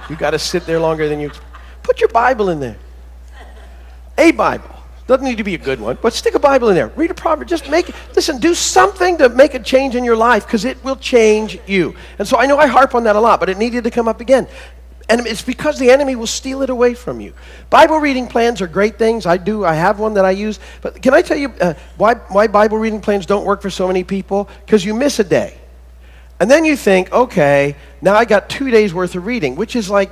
You 0.09 0.15
got 0.15 0.31
to 0.31 0.39
sit 0.39 0.65
there 0.67 0.79
longer 0.79 1.09
than 1.09 1.19
you. 1.19 1.31
Put 1.81 1.99
your 1.99 2.09
Bible 2.09 2.49
in 2.49 2.59
there. 2.59 2.77
A 4.15 4.31
Bible. 4.31 4.69
Doesn't 5.07 5.25
need 5.25 5.39
to 5.39 5.43
be 5.43 5.55
a 5.55 5.59
good 5.59 5.81
one, 5.81 5.97
but 6.03 6.13
stick 6.13 6.35
a 6.35 6.39
Bible 6.39 6.69
in 6.69 6.75
there. 6.75 6.89
Read 6.89 7.09
a 7.09 7.15
proverb. 7.15 7.47
Just 7.47 7.67
make 7.67 7.89
it. 7.89 7.95
Listen, 8.15 8.37
do 8.37 8.53
something 8.53 9.17
to 9.17 9.29
make 9.29 9.55
a 9.55 9.59
change 9.59 9.95
in 9.95 10.03
your 10.03 10.15
life 10.15 10.45
because 10.45 10.65
it 10.65 10.83
will 10.83 10.97
change 10.97 11.57
you. 11.65 11.95
And 12.19 12.27
so 12.27 12.37
I 12.37 12.45
know 12.45 12.59
I 12.59 12.67
harp 12.67 12.93
on 12.93 13.05
that 13.05 13.15
a 13.15 13.19
lot, 13.19 13.39
but 13.39 13.49
it 13.49 13.57
needed 13.57 13.83
to 13.85 13.91
come 13.91 14.07
up 14.07 14.21
again. 14.21 14.47
And 15.09 15.25
it's 15.25 15.41
because 15.41 15.79
the 15.79 15.89
enemy 15.89 16.15
will 16.15 16.27
steal 16.27 16.61
it 16.61 16.69
away 16.69 16.93
from 16.93 17.19
you. 17.19 17.33
Bible 17.71 17.97
reading 17.97 18.27
plans 18.27 18.61
are 18.61 18.67
great 18.67 18.99
things. 18.99 19.25
I 19.25 19.37
do. 19.37 19.65
I 19.65 19.73
have 19.73 19.97
one 19.97 20.13
that 20.13 20.25
I 20.25 20.31
use. 20.31 20.59
But 20.81 21.01
can 21.01 21.15
I 21.15 21.23
tell 21.23 21.37
you 21.37 21.49
uh, 21.59 21.73
why, 21.97 22.13
why 22.13 22.45
Bible 22.45 22.77
reading 22.77 23.01
plans 23.01 23.25
don't 23.25 23.45
work 23.45 23.63
for 23.63 23.71
so 23.71 23.87
many 23.87 24.03
people? 24.03 24.47
Because 24.63 24.85
you 24.85 24.93
miss 24.93 25.17
a 25.17 25.23
day. 25.23 25.59
And 26.39 26.49
then 26.49 26.63
you 26.65 26.75
think, 26.75 27.12
okay, 27.12 27.75
now 28.02 28.15
I 28.15 28.25
got 28.25 28.49
two 28.49 28.71
days 28.71 28.93
worth 28.93 29.15
of 29.15 29.25
reading, 29.25 29.56
which 29.56 29.75
is 29.75 29.89
like 29.89 30.12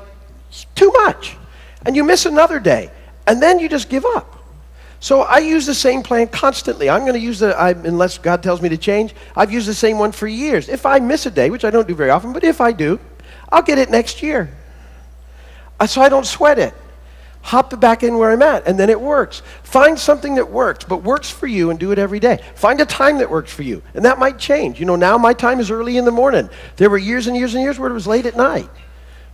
too 0.76 0.92
much. 0.92 1.38
And 1.86 1.96
you 1.96 2.04
miss 2.04 2.26
another 2.26 2.60
day. 2.60 2.92
And 3.26 3.42
then 3.42 3.60
you 3.60 3.70
just 3.70 3.90
give 3.90 4.06
up. 4.06 4.34
So 5.00 5.22
I 5.22 5.38
use 5.38 5.66
the 5.66 5.76
same 5.76 6.02
plan 6.02 6.28
constantly. 6.28 6.90
I'm 6.90 7.02
going 7.02 7.14
to 7.14 7.20
use 7.20 7.40
the, 7.40 7.58
I, 7.58 7.70
unless 7.70 8.18
God 8.18 8.42
tells 8.42 8.62
me 8.62 8.70
to 8.70 8.78
change, 8.78 9.14
I've 9.36 9.52
used 9.52 9.68
the 9.68 9.74
same 9.74 10.00
one 10.00 10.12
for 10.12 10.28
years. 10.28 10.70
If 10.70 10.86
I 10.86 11.00
miss 11.00 11.26
a 11.28 11.32
day, 11.32 11.50
which 11.50 11.64
I 11.64 11.70
don't 11.70 11.88
do 11.88 11.96
very 11.96 12.10
often, 12.10 12.34
but 12.34 12.44
if 12.44 12.60
I 12.60 12.72
do, 12.72 13.00
I'll 13.50 13.62
get 13.62 13.78
it 13.78 13.90
next 13.90 14.24
year. 14.24 14.50
Uh, 15.80 15.86
so 15.86 16.02
I 16.02 16.10
don't 16.10 16.26
sweat 16.26 16.58
it 16.58 16.74
hop 17.48 17.80
back 17.80 18.04
in 18.04 18.18
where 18.18 18.32
I'm 18.32 18.42
at, 18.42 18.68
and 18.68 18.78
then 18.78 18.90
it 18.90 19.00
works. 19.00 19.42
Find 19.64 19.98
something 19.98 20.36
that 20.36 20.52
works, 20.52 20.84
but 20.84 20.98
works 20.98 21.32
for 21.32 21.48
you 21.48 21.70
and 21.70 21.80
do 21.80 21.94
it 21.94 21.98
every 21.98 22.20
day. 22.20 22.44
Find 22.56 22.82
a 22.82 22.86
time 22.86 23.20
that 23.20 23.30
works 23.30 23.54
for 23.54 23.64
you, 23.64 23.82
and 23.94 24.04
that 24.04 24.20
might 24.20 24.38
change. 24.38 24.82
You 24.82 24.86
know, 24.86 24.98
now 24.98 25.18
my 25.18 25.34
time 25.34 25.62
is 25.62 25.72
early 25.72 25.96
in 25.96 26.04
the 26.04 26.12
morning. 26.12 26.50
There 26.76 26.90
were 26.90 26.98
years 26.98 27.26
and 27.26 27.38
years 27.38 27.56
and 27.56 27.64
years 27.64 27.80
where 27.80 27.90
it 27.90 27.94
was 27.94 28.06
late 28.06 28.26
at 28.26 28.36
night. 28.36 28.70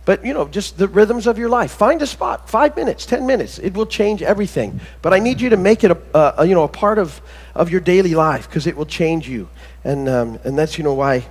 But, 0.04 0.24
you 0.24 0.32
know, 0.32 0.46
just 0.46 0.78
the 0.78 0.86
rhythms 0.86 1.26
of 1.26 1.38
your 1.38 1.48
life. 1.48 1.72
Find 1.72 2.00
a 2.02 2.06
spot, 2.06 2.48
five 2.48 2.76
minutes, 2.76 3.04
ten 3.04 3.26
minutes. 3.26 3.58
It 3.58 3.74
will 3.74 3.86
change 3.86 4.22
everything. 4.22 4.80
But 5.02 5.12
I 5.12 5.18
need 5.18 5.40
you 5.40 5.48
to 5.48 5.56
make 5.56 5.82
it 5.82 5.90
a, 5.90 6.42
a 6.42 6.46
you 6.46 6.54
know, 6.54 6.64
a 6.64 6.68
part 6.68 6.98
of, 6.98 7.20
of 7.54 7.70
your 7.70 7.80
daily 7.80 8.14
life 8.14 8.48
because 8.48 8.68
it 8.68 8.76
will 8.76 8.86
change 8.86 9.28
you. 9.28 9.48
And, 9.82 10.08
um, 10.08 10.38
and 10.44 10.56
that's, 10.56 10.78
you 10.78 10.84
know, 10.84 10.94
why 10.94 11.26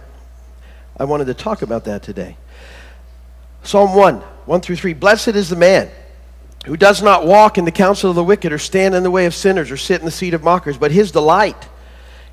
I 0.98 1.06
wanted 1.06 1.26
to 1.26 1.34
talk 1.34 1.62
about 1.62 1.86
that 1.86 2.04
today. 2.04 2.36
Psalm 3.62 3.96
1, 3.96 4.16
1 4.16 4.62
through 4.62 4.76
3. 4.76 4.94
Blessed 4.94 5.30
is 5.30 5.50
the 5.50 5.56
man 5.56 5.90
who 6.64 6.78
does 6.78 7.02
not 7.02 7.26
walk 7.26 7.58
in 7.58 7.66
the 7.66 7.72
counsel 7.72 8.10
of 8.10 8.16
the 8.16 8.24
wicked 8.24 8.54
or 8.54 8.58
stand 8.58 8.96
in 8.96 9.04
the 9.04 9.12
way 9.12 9.26
of 9.26 9.36
sinners 9.36 9.70
or 9.70 9.78
sit 9.78 10.00
in 10.00 10.06
the 10.06 10.12
seat 10.12 10.34
of 10.34 10.44
mockers, 10.44 10.78
but 10.78 10.92
his 10.92 11.12
delight 11.12 11.68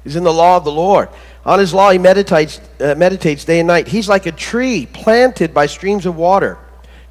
is 0.04 0.16
in 0.16 0.24
the 0.24 0.32
law 0.32 0.56
of 0.56 0.64
the 0.64 0.72
Lord. 0.72 1.08
On 1.44 1.58
his 1.58 1.74
law 1.74 1.90
he 1.90 1.98
meditates, 1.98 2.60
uh, 2.80 2.94
meditates 2.96 3.44
day 3.44 3.60
and 3.60 3.66
night. 3.66 3.88
He's 3.88 4.08
like 4.08 4.26
a 4.26 4.32
tree 4.32 4.86
planted 4.86 5.52
by 5.52 5.66
streams 5.66 6.06
of 6.06 6.16
water, 6.16 6.58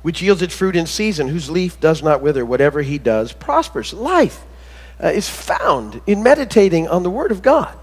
which 0.01 0.21
yields 0.21 0.41
its 0.41 0.55
fruit 0.55 0.75
in 0.75 0.86
season, 0.86 1.27
whose 1.27 1.49
leaf 1.49 1.79
does 1.79 2.01
not 2.01 2.21
wither. 2.21 2.45
Whatever 2.45 2.82
he 2.82 2.97
does 2.97 3.34
prospers. 3.34 3.93
Life 3.93 4.41
uh, 5.03 5.08
is 5.08 5.27
found 5.27 6.01
in 6.08 6.23
meditating 6.23 6.88
on 6.88 7.03
the 7.03 7.10
Word 7.10 7.32
of 7.32 7.41
God 7.41 7.77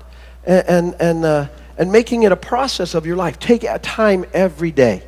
and, 0.44 0.94
and, 0.98 1.24
uh, 1.24 1.48
and 1.76 1.92
making 1.92 2.22
it 2.22 2.32
a 2.32 2.36
process 2.36 2.94
of 2.94 3.06
your 3.06 3.16
life. 3.16 3.38
Take 3.38 3.66
time 3.82 4.24
every 4.32 4.70
day 4.70 5.02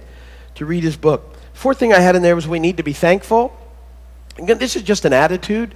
to 0.57 0.67
read 0.67 0.85
his 0.85 0.97
book. 0.97 1.35
Fourth 1.55 1.79
thing 1.79 1.93
I 1.93 2.01
had 2.01 2.15
in 2.15 2.23
there 2.23 2.37
was 2.37 2.47
we 2.47 2.59
need 2.59 2.77
to 2.77 2.83
be 2.83 2.93
thankful. 2.93 3.58
Again, 4.39 4.59
this 4.59 4.77
is 4.77 4.83
just 4.83 5.05
an 5.05 5.13
attitude 5.13 5.75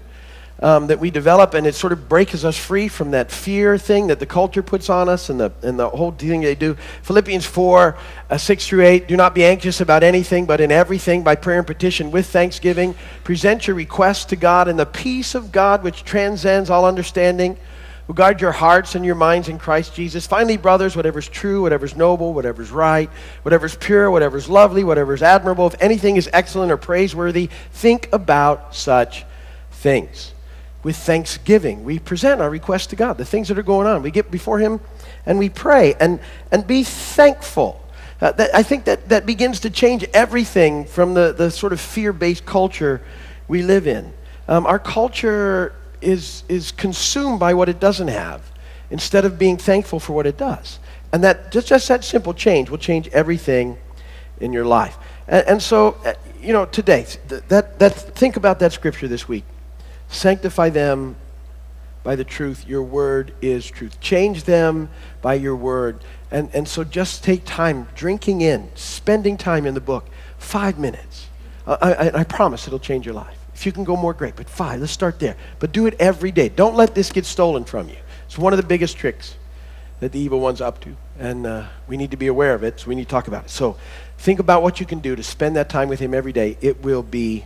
um, 0.60 0.86
that 0.86 1.00
we 1.00 1.10
develop, 1.10 1.54
and 1.54 1.66
it 1.66 1.74
sort 1.74 1.92
of 1.92 2.08
breaks 2.08 2.44
us 2.44 2.56
free 2.56 2.86
from 2.86 3.10
that 3.10 3.32
fear 3.32 3.76
thing 3.76 4.06
that 4.06 4.20
the 4.20 4.26
culture 4.26 4.62
puts 4.62 4.88
on 4.88 5.08
us 5.08 5.28
and 5.28 5.40
the, 5.40 5.52
and 5.62 5.78
the 5.78 5.88
whole 5.90 6.12
thing 6.12 6.40
they 6.40 6.54
do. 6.54 6.76
Philippians 7.02 7.44
4 7.44 7.98
uh, 8.30 8.38
6 8.38 8.66
through 8.68 8.84
8 8.84 9.08
Do 9.08 9.16
not 9.16 9.34
be 9.34 9.44
anxious 9.44 9.80
about 9.80 10.04
anything, 10.04 10.46
but 10.46 10.60
in 10.60 10.70
everything, 10.70 11.24
by 11.24 11.34
prayer 11.34 11.58
and 11.58 11.66
petition, 11.66 12.12
with 12.12 12.26
thanksgiving, 12.26 12.94
present 13.24 13.66
your 13.66 13.74
requests 13.74 14.26
to 14.26 14.36
God, 14.36 14.68
and 14.68 14.78
the 14.78 14.86
peace 14.86 15.34
of 15.34 15.50
God, 15.50 15.82
which 15.82 16.04
transcends 16.04 16.70
all 16.70 16.84
understanding, 16.84 17.56
guard 18.14 18.40
your 18.40 18.52
hearts 18.52 18.94
and 18.94 19.04
your 19.04 19.14
minds 19.14 19.48
in 19.48 19.58
Christ 19.58 19.94
Jesus. 19.94 20.26
Finally, 20.26 20.56
brothers, 20.56 20.96
whatever's 20.96 21.28
true, 21.28 21.62
whatever's 21.62 21.96
noble, 21.96 22.34
whatever's 22.34 22.70
right, 22.70 23.08
whatever's 23.42 23.76
pure, 23.76 24.10
whatever's 24.10 24.48
lovely, 24.48 24.84
whatever's 24.84 25.22
admirable, 25.22 25.66
if 25.66 25.80
anything 25.80 26.16
is 26.16 26.28
excellent 26.32 26.72
or 26.72 26.76
praiseworthy, 26.76 27.48
think 27.70 28.08
about 28.12 28.74
such 28.74 29.24
things. 29.70 30.32
With 30.82 30.96
thanksgiving, 30.96 31.84
we 31.84 32.00
present 32.00 32.40
our 32.40 32.50
requests 32.50 32.88
to 32.88 32.96
God, 32.96 33.16
the 33.16 33.24
things 33.24 33.48
that 33.48 33.58
are 33.58 33.62
going 33.62 33.86
on. 33.86 34.02
We 34.02 34.10
get 34.10 34.30
before 34.30 34.58
Him 34.58 34.80
and 35.24 35.38
we 35.38 35.48
pray 35.48 35.94
and, 36.00 36.18
and 36.50 36.66
be 36.66 36.82
thankful. 36.82 37.80
Uh, 38.20 38.32
that, 38.32 38.54
I 38.54 38.62
think 38.62 38.84
that, 38.84 39.08
that 39.08 39.26
begins 39.26 39.60
to 39.60 39.70
change 39.70 40.04
everything 40.12 40.84
from 40.84 41.14
the, 41.14 41.32
the 41.32 41.50
sort 41.50 41.72
of 41.72 41.80
fear 41.80 42.12
based 42.12 42.44
culture 42.44 43.00
we 43.46 43.62
live 43.62 43.86
in. 43.86 44.12
Um, 44.48 44.66
our 44.66 44.78
culture 44.78 45.72
is, 46.02 46.44
is 46.48 46.72
consumed 46.72 47.40
by 47.40 47.54
what 47.54 47.68
it 47.68 47.80
doesn't 47.80 48.08
have 48.08 48.50
instead 48.90 49.24
of 49.24 49.38
being 49.38 49.56
thankful 49.56 49.98
for 49.98 50.12
what 50.12 50.26
it 50.26 50.36
does. 50.36 50.78
And 51.12 51.24
that 51.24 51.52
just, 51.52 51.68
just 51.68 51.88
that 51.88 52.04
simple 52.04 52.34
change 52.34 52.70
will 52.70 52.78
change 52.78 53.08
everything 53.08 53.78
in 54.40 54.52
your 54.52 54.64
life. 54.64 54.96
And, 55.28 55.46
and 55.46 55.62
so, 55.62 55.96
uh, 56.04 56.14
you 56.40 56.52
know, 56.52 56.66
today, 56.66 57.06
that, 57.28 57.78
that, 57.78 57.92
think 57.92 58.36
about 58.36 58.58
that 58.58 58.72
scripture 58.72 59.08
this 59.08 59.28
week. 59.28 59.44
Sanctify 60.08 60.70
them 60.70 61.16
by 62.02 62.16
the 62.16 62.24
truth. 62.24 62.66
Your 62.66 62.82
word 62.82 63.32
is 63.40 63.66
truth. 63.70 64.00
Change 64.00 64.44
them 64.44 64.88
by 65.20 65.34
your 65.34 65.56
word. 65.56 66.02
And, 66.30 66.50
and 66.52 66.66
so 66.66 66.82
just 66.84 67.22
take 67.22 67.44
time 67.44 67.88
drinking 67.94 68.40
in, 68.40 68.70
spending 68.74 69.36
time 69.36 69.66
in 69.66 69.74
the 69.74 69.80
book, 69.80 70.08
five 70.38 70.78
minutes. 70.78 71.28
I, 71.66 71.74
I, 71.74 72.20
I 72.20 72.24
promise 72.24 72.66
it'll 72.66 72.78
change 72.78 73.06
your 73.06 73.14
life. 73.14 73.38
You 73.66 73.72
can 73.72 73.84
go 73.84 73.96
more, 73.96 74.14
great. 74.14 74.36
But 74.36 74.48
five, 74.48 74.80
let's 74.80 74.92
start 74.92 75.18
there. 75.18 75.36
But 75.58 75.72
do 75.72 75.86
it 75.86 75.94
every 75.98 76.32
day. 76.32 76.48
Don't 76.48 76.74
let 76.74 76.94
this 76.94 77.12
get 77.12 77.24
stolen 77.24 77.64
from 77.64 77.88
you. 77.88 77.96
It's 78.26 78.38
one 78.38 78.52
of 78.52 78.56
the 78.56 78.66
biggest 78.66 78.96
tricks 78.96 79.36
that 80.00 80.12
the 80.12 80.18
evil 80.18 80.40
one's 80.40 80.60
up 80.60 80.80
to. 80.80 80.96
And 81.18 81.46
uh, 81.46 81.66
we 81.86 81.96
need 81.96 82.10
to 82.10 82.16
be 82.16 82.26
aware 82.26 82.54
of 82.54 82.64
it, 82.64 82.80
so 82.80 82.88
we 82.88 82.94
need 82.94 83.04
to 83.04 83.10
talk 83.10 83.28
about 83.28 83.44
it. 83.44 83.50
So 83.50 83.76
think 84.18 84.40
about 84.40 84.62
what 84.62 84.80
you 84.80 84.86
can 84.86 84.98
do 85.00 85.14
to 85.14 85.22
spend 85.22 85.56
that 85.56 85.68
time 85.68 85.88
with 85.88 86.00
him 86.00 86.14
every 86.14 86.32
day. 86.32 86.56
It 86.60 86.82
will 86.82 87.02
be 87.02 87.44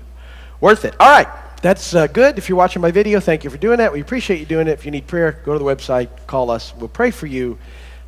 worth 0.60 0.84
it. 0.84 0.94
All 0.98 1.10
right. 1.10 1.28
That's 1.62 1.94
uh, 1.94 2.06
good. 2.06 2.38
If 2.38 2.48
you're 2.48 2.58
watching 2.58 2.82
my 2.82 2.90
video, 2.90 3.18
thank 3.18 3.42
you 3.42 3.50
for 3.50 3.56
doing 3.56 3.78
that. 3.78 3.92
We 3.92 4.00
appreciate 4.00 4.38
you 4.38 4.46
doing 4.46 4.68
it. 4.68 4.72
If 4.72 4.84
you 4.84 4.90
need 4.90 5.06
prayer, 5.06 5.40
go 5.44 5.52
to 5.52 5.58
the 5.58 5.64
website, 5.64 6.08
call 6.26 6.50
us. 6.50 6.74
We'll 6.76 6.88
pray 6.88 7.10
for 7.10 7.26
you. 7.26 7.58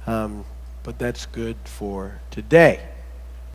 Um, 0.06 0.44
but 0.82 0.98
that's 0.98 1.26
good 1.26 1.56
for 1.64 2.20
today. 2.30 2.80